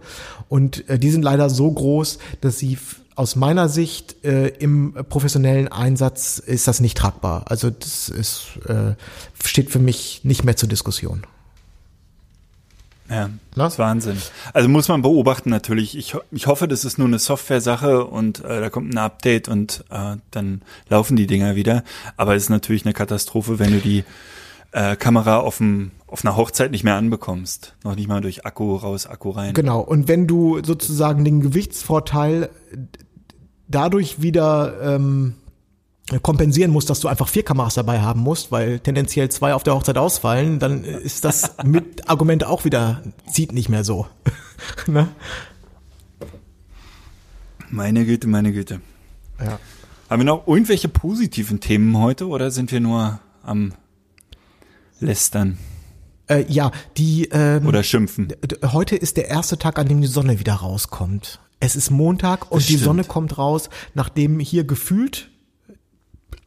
[0.48, 2.78] und äh, die sind leider so groß, dass sie
[3.16, 7.44] aus meiner Sicht äh, im professionellen Einsatz ist das nicht tragbar.
[7.46, 8.94] Also das ist äh,
[9.44, 11.24] steht für mich nicht mehr zur Diskussion.
[13.10, 13.64] Ja, Na?
[13.64, 14.16] das ist Wahnsinn.
[14.52, 15.96] Also muss man beobachten natürlich.
[15.98, 19.84] Ich, ich hoffe, das ist nur eine Software-Sache und äh, da kommt ein Update und
[19.90, 21.82] äh, dann laufen die Dinger wieder.
[22.16, 24.04] Aber es ist natürlich eine Katastrophe, wenn du die
[24.72, 27.74] äh, Kamera auf, dem, auf einer Hochzeit nicht mehr anbekommst.
[27.82, 29.54] Noch nicht mal durch Akku raus, Akku rein.
[29.54, 29.80] Genau.
[29.80, 32.48] Und wenn du sozusagen den Gewichtsvorteil
[33.66, 35.34] dadurch wieder ähm,
[36.18, 39.74] kompensieren musst, dass du einfach vier Kameras dabei haben musst, weil tendenziell zwei auf der
[39.74, 44.06] Hochzeit ausfallen, dann ist das mit Argument auch wieder, zieht nicht mehr so.
[44.88, 45.08] ne?
[47.70, 48.80] Meine Güte, meine Güte.
[49.38, 49.58] Ja.
[50.08, 53.72] Haben wir noch irgendwelche positiven Themen heute oder sind wir nur am
[54.98, 55.56] Lästern
[56.26, 58.28] Äh, ja, die ähm, oder Schimpfen?
[58.72, 61.38] heute ist der erste Tag, an dem die Sonne wieder rauskommt.
[61.60, 62.84] Es ist Montag und Das die stimmt.
[62.84, 65.29] Sonne kommt raus, nachdem hier gefühlt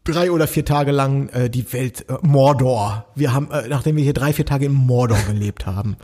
[0.03, 3.05] drei oder vier Tage lang äh, die Welt äh, Mordor.
[3.15, 5.95] Wir haben, äh, nachdem wir hier drei vier Tage im Mordor gelebt haben.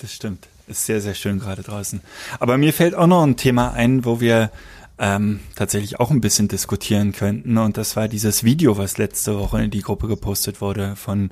[0.00, 0.46] Das stimmt.
[0.68, 2.00] Ist sehr, sehr schön gerade draußen.
[2.40, 4.50] Aber mir fällt auch noch ein Thema ein, wo wir
[4.98, 7.56] ähm, tatsächlich auch ein bisschen diskutieren könnten.
[7.58, 11.30] Und das war dieses Video, was letzte Woche in die Gruppe gepostet wurde von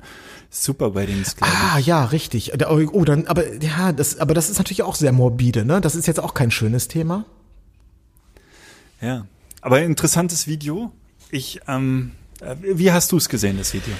[0.49, 2.53] Super Weddings, Ah ja, richtig.
[2.57, 5.65] Da- Oh, dann, aber ja, das, aber das ist natürlich auch sehr morbide.
[5.65, 7.25] Ne, das ist jetzt auch kein schönes Thema.
[9.01, 9.25] Ja.
[9.61, 10.91] Aber interessantes Video.
[11.35, 13.93] Ich, ähm, äh, wie hast du es gesehen, das Video?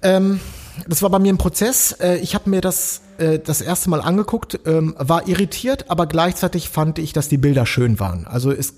[0.00, 0.40] Ähm,
[0.88, 1.92] das war bei mir ein Prozess.
[2.00, 6.70] Äh, Ich habe mir das äh, das erste Mal angeguckt, ähm, war irritiert, aber gleichzeitig
[6.70, 8.26] fand ich, dass die Bilder schön waren.
[8.26, 8.72] Also es,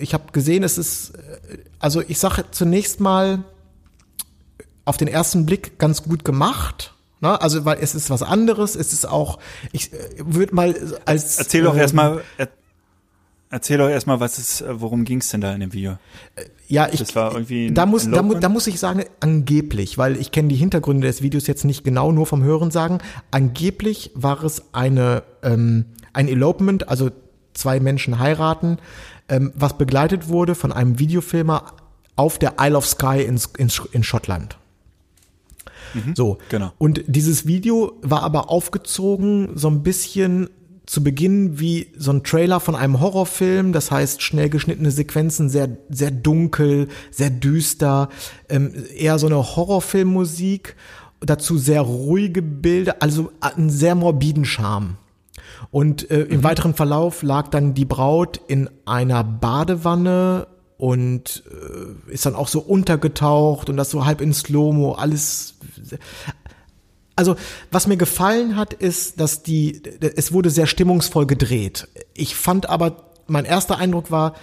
[0.00, 1.12] ich habe gesehen, es ist,
[1.78, 3.44] also ich sage zunächst mal
[4.84, 6.94] auf den ersten Blick ganz gut gemacht.
[7.20, 7.40] Ne?
[7.40, 9.38] Also weil es ist was anderes, es ist auch,
[9.70, 12.48] ich würde mal als Erzähl doch ähm, erstmal, er,
[13.54, 15.96] erzähl doch erstmal, was ist, äh, worum ging es denn da in dem Video?
[16.66, 20.16] Ja, ich, Das war irgendwie ein da muss, da, da muss ich sagen, angeblich, weil
[20.16, 22.98] ich kenne die Hintergründe des Videos jetzt nicht genau, nur vom Hören sagen.
[23.30, 27.10] Angeblich war es eine, ähm, ein Elopement, also
[27.54, 28.78] zwei Menschen heiraten,
[29.28, 31.74] ähm, was begleitet wurde von einem Videofilmer
[32.16, 34.58] auf der Isle of Skye in, in, in Schottland.
[36.14, 36.38] So.
[36.48, 36.72] genau.
[36.78, 40.50] Und dieses Video war aber aufgezogen so ein bisschen
[40.86, 45.68] zu Beginn wie so ein Trailer von einem Horrorfilm, das heißt schnell geschnittene Sequenzen, sehr
[45.88, 48.08] sehr dunkel, sehr düster,
[48.48, 50.76] ähm, eher so eine Horrorfilmmusik,
[51.20, 54.96] dazu sehr ruhige Bilder, also einen sehr morbiden Charme.
[55.70, 62.26] Und äh, im weiteren Verlauf lag dann die Braut in einer Badewanne und äh, ist
[62.26, 65.54] dann auch so untergetaucht und das so halb in Slow-Mo, alles.
[67.16, 67.36] Also,
[67.70, 71.88] was mir gefallen hat, ist, dass die, es wurde sehr stimmungsvoll gedreht.
[72.14, 74.34] Ich fand aber, mein erster Eindruck war,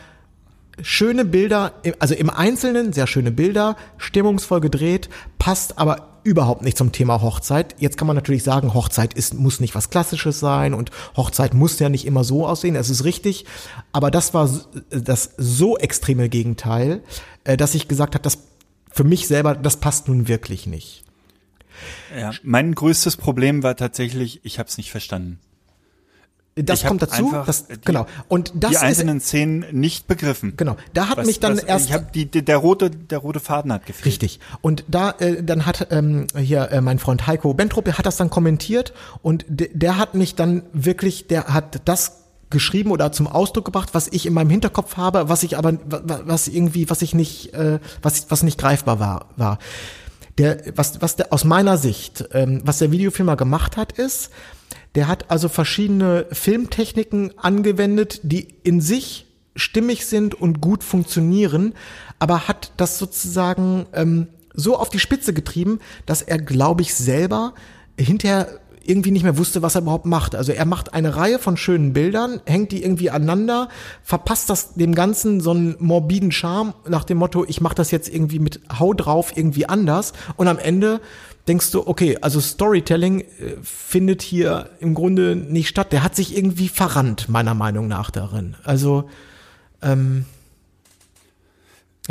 [0.81, 6.91] schöne Bilder, also im Einzelnen sehr schöne Bilder, stimmungsvoll gedreht, passt aber überhaupt nicht zum
[6.91, 7.75] Thema Hochzeit.
[7.79, 11.79] Jetzt kann man natürlich sagen, Hochzeit ist, muss nicht was Klassisches sein und Hochzeit muss
[11.79, 13.45] ja nicht immer so aussehen, das ist richtig.
[13.91, 14.49] Aber das war
[14.89, 17.01] das so extreme Gegenteil,
[17.43, 18.37] äh, dass ich gesagt habe, das
[18.91, 21.03] für mich selber, das passt nun wirklich nicht.
[22.17, 25.39] Ja, mein größtes Problem war tatsächlich, ich habe es nicht verstanden.
[26.55, 28.05] Das Ich kommt dazu, das, die- genau.
[28.27, 30.55] Und das die ist, einzelnen Szenen nicht begriffen.
[30.57, 33.39] genau, da hat Was- mich dann was, erst ich hab die, der rote der rote
[33.39, 34.05] Faden hat gefehlt.
[34.05, 34.41] Richtig.
[34.59, 38.17] Und da, äh, dann hat ähm, hier äh, mein Freund Heiko Bentrup, der hat das
[38.17, 42.17] dann kommentiert und de, der hat mich dann wirklich, der hat das
[42.49, 46.01] geschrieben oder zum Ausdruck gebracht, was ich in meinem Hinterkopf habe, was ich aber, wa-
[46.03, 49.57] wa- was irgendwie, was ich nicht, äh, was, was nicht greifbar war, war.
[50.41, 54.31] Der, was, was der, aus meiner Sicht, ähm, was der Videofilmer gemacht hat, ist,
[54.95, 61.75] der hat also verschiedene Filmtechniken angewendet, die in sich stimmig sind und gut funktionieren,
[62.17, 65.77] aber hat das sozusagen ähm, so auf die Spitze getrieben,
[66.07, 67.53] dass er, glaube ich, selber
[67.95, 70.35] hinterher irgendwie nicht mehr wusste, was er überhaupt macht.
[70.35, 73.69] Also er macht eine Reihe von schönen Bildern, hängt die irgendwie aneinander,
[74.03, 78.09] verpasst das dem Ganzen so einen morbiden Charme nach dem Motto, ich mache das jetzt
[78.09, 81.01] irgendwie mit Hau drauf irgendwie anders und am Ende
[81.47, 83.25] denkst du, okay, also Storytelling äh,
[83.63, 85.91] findet hier im Grunde nicht statt.
[85.91, 88.55] Der hat sich irgendwie verrannt, meiner Meinung nach darin.
[88.63, 89.09] Also
[89.81, 90.25] ähm,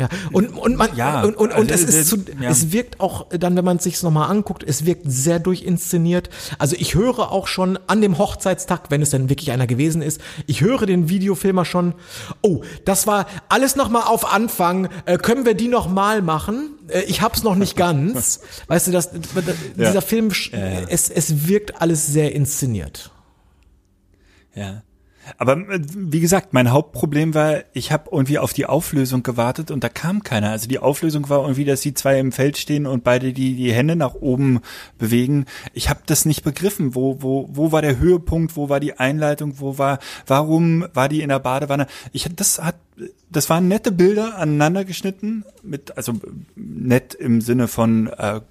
[0.01, 2.49] ja, und, und man, Ja, und, und, und also, es ist zu, ja.
[2.49, 6.29] es wirkt auch dann, wenn man es sich nochmal anguckt, es wirkt sehr durchinszeniert.
[6.57, 10.21] Also ich höre auch schon an dem Hochzeitstag, wenn es denn wirklich einer gewesen ist,
[10.47, 11.93] ich höre den Videofilmer schon,
[12.41, 16.71] oh, das war alles nochmal auf Anfang, äh, können wir die nochmal machen?
[16.87, 18.41] Äh, ich hab's noch nicht ganz.
[18.67, 19.11] weißt du, das,
[19.75, 20.81] dieser Film, Ja, ja.
[20.87, 23.11] Es, es wirkt alles sehr inszeniert.
[24.55, 24.83] Ja.
[25.37, 29.83] Aber äh, wie gesagt, mein Hauptproblem war, ich habe irgendwie auf die Auflösung gewartet und
[29.83, 30.49] da kam keiner.
[30.51, 33.73] Also die Auflösung war irgendwie, dass die zwei im Feld stehen und beide die, die
[33.73, 34.61] Hände nach oben
[34.97, 35.45] bewegen.
[35.73, 36.95] Ich habe das nicht begriffen.
[36.95, 38.55] Wo, wo, wo war der Höhepunkt?
[38.55, 39.59] Wo war die Einleitung?
[39.59, 41.87] Wo war, warum war die in der Badewanne?
[42.11, 42.75] Ich das hat,
[43.29, 46.13] das waren nette Bilder aneinander geschnitten mit, also
[46.55, 48.41] nett im Sinne von äh,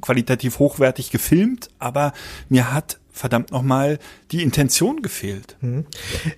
[0.00, 2.12] qualitativ hochwertig gefilmt, aber
[2.48, 4.00] mir hat verdammt nochmal
[4.32, 5.56] die Intention gefehlt.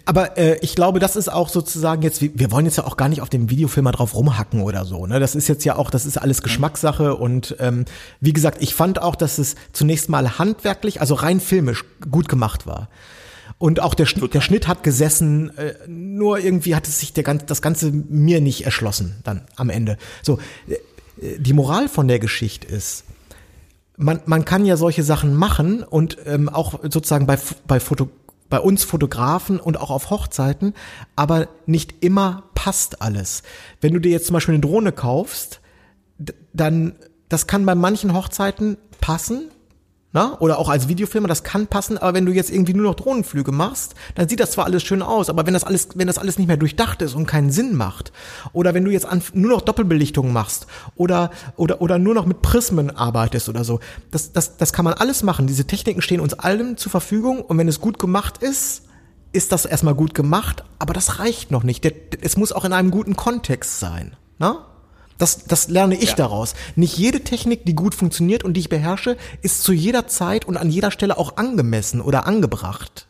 [0.05, 3.09] Aber äh, ich glaube, das ist auch sozusagen jetzt, wir wollen jetzt ja auch gar
[3.09, 5.07] nicht auf dem Videofilmer drauf rumhacken oder so.
[5.07, 5.19] Ne?
[5.19, 7.87] Das ist jetzt ja auch, das ist alles Geschmackssache und ähm,
[8.21, 12.67] wie gesagt, ich fand auch, dass es zunächst mal handwerklich, also rein filmisch gut gemacht
[12.67, 12.91] war.
[13.59, 17.25] Und auch der, Schnitt, der Schnitt hat gesessen, äh, nur irgendwie hat es sich der,
[17.25, 19.97] ganz- das Ganze mir nicht erschlossen dann am Ende.
[20.23, 20.77] So, äh,
[21.39, 23.05] die Moral von der Geschichte ist,
[23.97, 28.09] man, man kann ja solche Sachen machen und ähm, auch sozusagen bei, bei, Foto,
[28.49, 30.75] bei uns Fotografen und auch auf Hochzeiten,
[31.15, 33.43] aber nicht immer passt alles.
[33.81, 35.61] Wenn du dir jetzt zum Beispiel eine Drohne kaufst,
[36.53, 36.95] dann,
[37.29, 39.51] das kann bei manchen Hochzeiten passen,
[40.17, 40.35] na?
[40.41, 43.53] Oder auch als Videofilmer, das kann passen, aber wenn du jetzt irgendwie nur noch Drohnenflüge
[43.53, 46.39] machst, dann sieht das zwar alles schön aus, aber wenn das alles, wenn das alles
[46.39, 48.13] nicht mehr durchdacht ist und keinen Sinn macht,
[48.55, 52.97] oder wenn du jetzt nur noch Doppelbelichtung machst, oder, oder, oder nur noch mit Prismen
[52.97, 55.47] arbeitest oder so, das, das, das kann man alles machen.
[55.47, 58.85] Diese Techniken stehen uns allen zur Verfügung und wenn es gut gemacht ist,
[59.35, 61.85] ist das erstmal gut gemacht, aber das reicht noch nicht.
[62.23, 64.17] Es muss auch in einem guten Kontext sein.
[64.39, 64.65] Na?
[65.19, 66.55] Das, das lerne ich daraus.
[66.75, 70.57] Nicht jede Technik, die gut funktioniert und die ich beherrsche, ist zu jeder Zeit und
[70.57, 73.07] an jeder Stelle auch angemessen oder angebracht.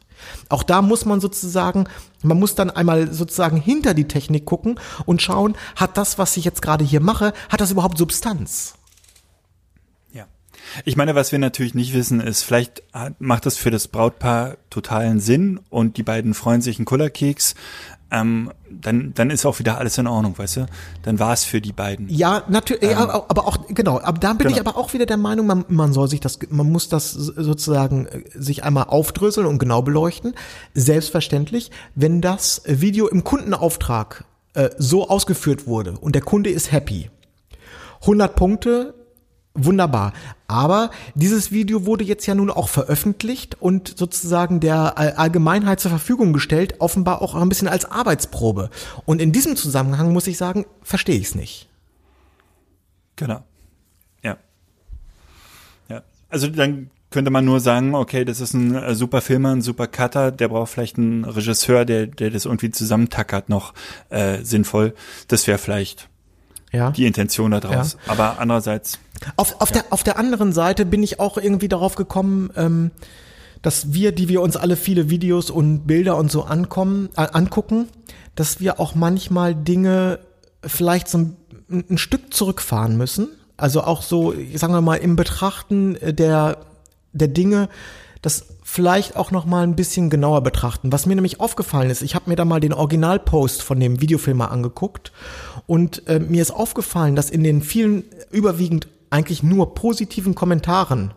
[0.49, 1.85] Auch da muss man sozusagen,
[2.23, 6.45] man muss dann einmal sozusagen hinter die Technik gucken und schauen, hat das, was ich
[6.45, 8.75] jetzt gerade hier mache, hat das überhaupt Substanz?
[10.85, 12.83] Ich meine, was wir natürlich nicht wissen, ist, vielleicht
[13.19, 17.55] macht das für das Brautpaar totalen Sinn und die beiden freuen sich einen Kullerkeks.
[18.09, 20.67] Ähm, dann, dann ist auch wieder alles in Ordnung, weißt du?
[21.03, 22.09] Dann war es für die beiden.
[22.09, 24.55] Ja, natürlich, ja, aber auch, genau, aber da bin Genau.
[24.55, 28.07] ich aber auch wieder der Meinung, man, man soll sich das, man muss das sozusagen
[28.07, 30.35] äh, sich einmal aufdröseln und genau beleuchten.
[30.73, 37.11] Selbstverständlich, wenn das Video im Kundenauftrag äh, so ausgeführt wurde und der Kunde ist happy.
[38.03, 38.95] 100 Punkte,
[39.57, 40.13] wunderbar.
[40.49, 45.91] Aber dieses Video wurde jetzt ja nun auch veröffentlicht und sozusagen der All- Allgemeinheit zur
[45.91, 48.71] Verfügung gestellt, offenbar auch ein bisschen als Arbeitsprobe.
[49.05, 51.69] Und in diesem Zusammenhang muss ich sagen, verstehe ich es nicht.
[53.17, 53.43] Genau.
[54.23, 54.37] Ja.
[55.89, 56.03] Ja.
[56.29, 59.87] Also dann könnte man nur sagen, okay, das ist ein äh, super Filmer, ein super
[59.87, 63.75] Cutter, der braucht vielleicht einen Regisseur, der, der das irgendwie zusammentackert noch
[64.11, 64.95] äh, sinnvoll.
[65.29, 66.09] Das wäre vielleicht
[66.73, 66.91] Ja.
[66.91, 67.97] die Intention da draus.
[68.07, 68.99] Aber andererseits,
[69.37, 72.91] Auf, auf, der, auf der anderen Seite bin ich auch irgendwie darauf gekommen, ähm,
[73.63, 77.89] dass wir, die wir uns alle viele Videos und Bilder und so ankommen, äh, angucken,
[78.35, 80.19] dass wir auch manchmal Dinge
[80.65, 81.37] vielleicht so ein,
[81.69, 83.29] ein Stück zurückfahren müssen.
[83.57, 86.59] Also auch so, sagen wir mal, im Betrachten äh, der,
[87.13, 87.69] der Dinge,
[88.23, 90.93] das vielleicht auch noch mal ein bisschen genauer betrachten.
[90.93, 94.51] Was mir nämlich aufgefallen ist, ich habe mir da mal den Originalpost von dem Videofilmer
[94.51, 95.13] angeguckt
[95.67, 101.13] und äh, mir ist aufgefallen, dass in den vielen überwiegend eigentlich nur positiven Kommentaren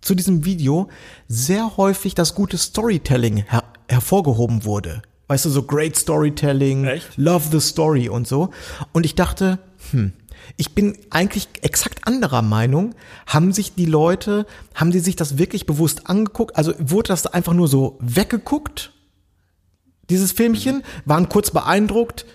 [0.00, 0.88] zu diesem Video
[1.28, 5.02] sehr häufig das gute Storytelling her hervorgehoben wurde.
[5.28, 7.16] Weißt du, so great Storytelling, Echt?
[7.16, 8.50] love the story und so.
[8.92, 9.58] Und ich dachte,
[9.90, 10.12] hm,
[10.56, 12.94] ich bin eigentlich exakt anderer Meinung.
[13.26, 16.56] Haben sich die Leute, haben die sich das wirklich bewusst angeguckt?
[16.56, 18.92] Also wurde das einfach nur so weggeguckt?
[20.10, 22.26] Dieses Filmchen, waren kurz beeindruckt,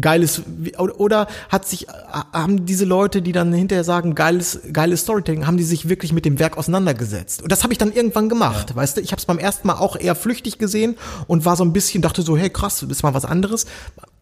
[0.00, 0.42] geiles,
[0.78, 1.86] oder hat sich,
[2.32, 6.24] haben diese Leute, die dann hinterher sagen, geiles, geiles Storytelling, haben die sich wirklich mit
[6.24, 7.42] dem Werk auseinandergesetzt?
[7.42, 9.00] Und das habe ich dann irgendwann gemacht, weißt du?
[9.00, 12.02] Ich habe es beim ersten Mal auch eher flüchtig gesehen und war so ein bisschen,
[12.02, 13.66] dachte so, hey krass, das ist mal was anderes.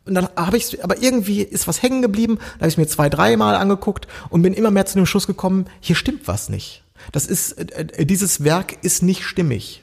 [0.04, 3.08] Und dann habe ich, aber irgendwie ist was hängen geblieben, da habe ich mir zwei,
[3.08, 6.84] drei Mal angeguckt und bin immer mehr zu dem Schluss gekommen, hier stimmt was nicht.
[7.12, 9.82] Das ist, äh, äh, dieses Werk ist nicht stimmig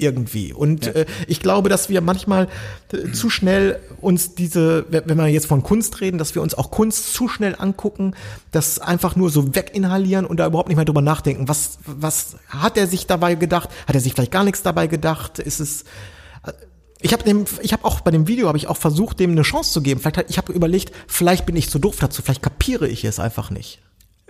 [0.00, 0.52] irgendwie.
[0.52, 2.48] Und äh, ich glaube, dass wir manchmal
[2.92, 6.54] äh, zu schnell uns diese, wenn wenn wir jetzt von Kunst reden, dass wir uns
[6.54, 8.14] auch Kunst zu schnell angucken,
[8.50, 11.48] das einfach nur so weginhalieren und da überhaupt nicht mehr drüber nachdenken.
[11.48, 13.68] Was, was hat er sich dabei gedacht?
[13.86, 15.38] Hat er sich vielleicht gar nichts dabei gedacht?
[15.38, 15.84] Ist es
[17.02, 19.40] ich habe dem, ich habe auch bei dem Video habe ich auch versucht, dem eine
[19.42, 20.00] Chance zu geben.
[20.00, 23.18] Vielleicht, hat- ich habe überlegt, vielleicht bin ich zu doof dazu, vielleicht kapiere ich es
[23.18, 23.80] einfach nicht.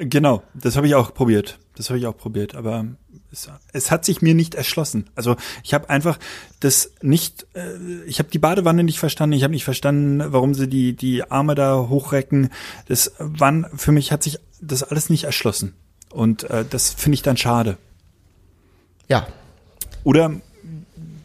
[0.02, 1.58] Genau, das habe ich auch probiert.
[1.76, 2.86] Das habe ich auch probiert, aber
[3.30, 5.10] es, es hat sich mir nicht erschlossen.
[5.14, 6.18] Also ich habe einfach
[6.58, 7.76] das nicht, äh,
[8.06, 11.54] ich habe die Badewanne nicht verstanden, ich habe nicht verstanden, warum sie die die Arme
[11.54, 12.48] da hochrecken.
[12.86, 15.74] Das wann für mich hat sich das alles nicht erschlossen
[16.08, 17.76] und äh, das finde ich dann schade.
[19.06, 19.26] Ja,
[20.02, 20.32] Oder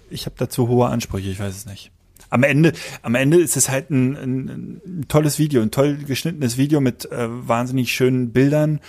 [0.09, 1.91] ich habe dazu hohe Ansprüche, ich weiß es nicht.
[2.35, 6.57] Am Ende, am Ende ist es halt ein, ein, ein tolles Video, ein toll geschnittenes
[6.57, 8.81] Video mit äh, wahnsinnig schönen Bildern.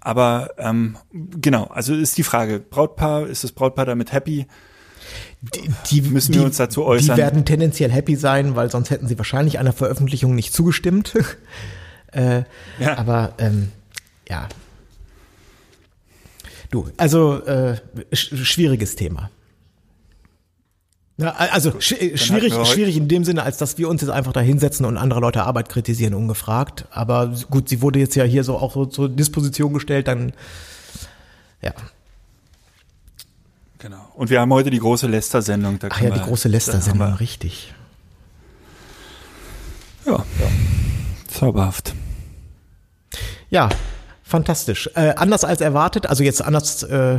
[0.00, 4.46] Aber ähm, genau, also ist die Frage, Brautpaar, ist das Brautpaar damit happy?
[5.42, 7.16] die, die Müssen die, wir uns dazu äußern?
[7.16, 11.12] Die werden tendenziell happy sein, weil sonst hätten sie wahrscheinlich einer Veröffentlichung nicht zugestimmt.
[12.12, 12.44] äh,
[12.78, 12.96] Ja.
[12.96, 13.72] Aber ähm,
[14.26, 14.48] ja.
[16.70, 17.76] Du, also äh,
[18.10, 19.30] sch schwieriges Thema.
[21.18, 24.10] Ja, also sch schwierig, wir heute- schwierig in dem Sinne, als dass wir uns jetzt
[24.10, 26.84] einfach da hinsetzen und andere Leute Arbeit kritisieren, ungefragt.
[26.90, 30.32] Aber gut, sie wurde jetzt ja hier so auch so zur Disposition gestellt, dann
[31.62, 31.72] ja.
[33.78, 34.10] Genau.
[34.14, 35.78] Und wir haben heute die große Lester-Sendung.
[35.78, 37.72] da Ach ja, die große da Lester-Sendung, richtig.
[40.04, 40.24] wir- Ja.
[41.28, 41.94] Zauberhaft.
[43.50, 43.68] Ja,
[44.22, 44.90] fantastisch.
[44.94, 47.18] Äh, anders als erwartet, also jetzt anders, äh,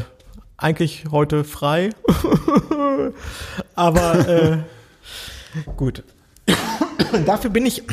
[0.58, 1.92] eigentlich heute frei.
[3.76, 4.58] Aber äh,
[5.76, 6.04] gut.
[7.26, 7.84] dafür bin ich,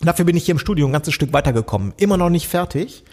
[0.00, 1.92] dafür bin ich hier im Studio ein ganzes Stück weitergekommen.
[1.96, 3.04] Immer noch nicht fertig.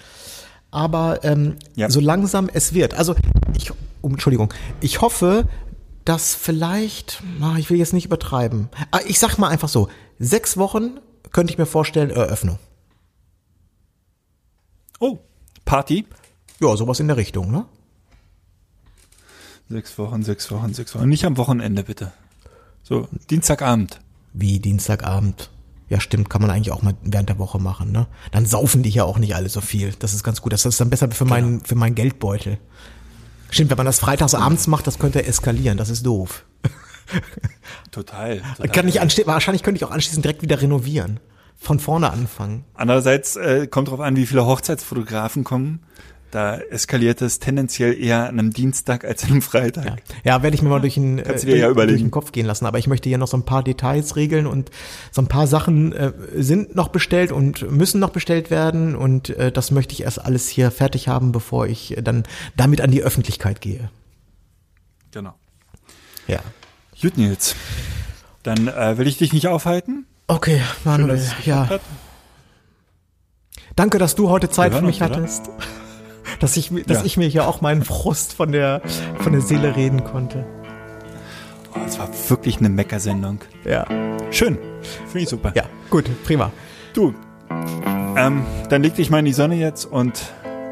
[0.71, 1.89] Aber ähm, Ja.
[1.89, 2.93] so langsam es wird.
[2.93, 3.15] Also
[3.55, 3.71] ich,
[4.01, 5.45] um, Entschuldigung, ich hoffe,
[6.05, 8.69] dass vielleicht, na, ich will jetzt nicht übertreiben.
[8.91, 10.99] Ah, ich sag mal einfach so, sechs Wochen
[11.31, 12.57] könnte ich mir vorstellen, Eröffnung.
[14.99, 15.19] Oh,
[15.65, 16.05] Party.
[16.59, 17.65] Ja, sowas in der Richtung, ne?
[19.70, 21.07] Sechs Wochen, sechs Wochen, sechs Wochen.
[21.07, 22.11] Nicht am Wochenende, bitte.
[22.82, 23.99] So, Dienstagabend.
[24.34, 25.49] Wie Dienstagabend.
[25.89, 28.07] Ja, stimmt, kann man eigentlich auch mal während der Woche machen, ne?
[28.32, 29.93] Dann saufen die ja auch nicht alle so viel.
[29.99, 30.53] Das ist ganz gut.
[30.53, 32.59] Das ist dann besser für meinen, für meinen Geldbeutel.
[33.49, 35.78] Stimmt, wenn man das freitags abends macht, das könnte eskalieren.
[35.78, 36.45] Das ist doof.
[37.91, 38.41] Total.
[38.57, 38.70] total.
[38.70, 41.20] Kann ich anste wahrscheinlich könnte ich auch anschließend direkt wieder renovieren.
[41.57, 42.65] Von vorne anfangen.
[42.76, 45.82] Andererseits äh, kommt drauf an, wie viele Hochzeitsfotografen kommen.
[46.32, 49.86] Da eskaliert es tendenziell eher an einem Dienstag als an einem Freitag.
[49.86, 52.32] Ja, ja werde ich mir mal durch den, äh, Kannst durch, ja durch den Kopf
[52.32, 52.65] gehen lassen.
[52.65, 54.69] Aber ich möchte hier noch so ein paar Details regeln und
[55.11, 58.95] so ein paar Sachen äh, sind noch bestellt und müssen noch bestellt werden.
[58.95, 62.23] Und äh, das möchte ich erst alles hier fertig haben, bevor ich äh, dann
[62.55, 63.89] damit an die Öffentlichkeit gehe.
[65.11, 65.34] Genau.
[66.27, 66.39] Ja.
[67.01, 67.55] Gut, Nils.
[68.43, 70.05] Dann äh, will ich dich nicht aufhalten.
[70.27, 71.67] Okay, Manuel, es ja.
[73.75, 75.53] Danke, dass du heute Zeit für mich uns, oder?
[76.39, 77.05] Dass ich, dass Ja.
[77.05, 78.81] ich mir hier auch meinen Frust von der,
[79.19, 80.45] von der Seele reden konnte.
[81.75, 83.39] Oh, es war wirklich eine Meckersendung.
[83.65, 83.85] Ja.
[84.31, 84.57] Schön.
[85.07, 85.51] Finde ich super.
[85.55, 86.51] Ja, gut, prima.
[86.93, 87.13] Du,
[88.15, 90.13] ähm, dann leg dich mal in die Sonne jetzt und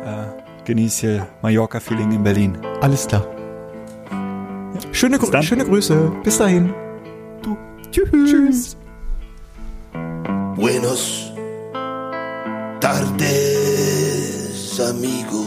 [0.05, 2.57] äh, genieß hier Mallorca-Feeling in Berlin.
[2.81, 3.25] Alles klar.
[4.91, 5.43] Schöne, dann.
[5.43, 6.11] schöne Grüße.
[6.23, 6.73] Bis dahin.
[7.41, 7.57] Du.
[7.91, 8.09] Tschüss.
[8.31, 8.77] Tschüss.
[10.55, 11.31] Buenos
[12.79, 15.46] tardes, amigo.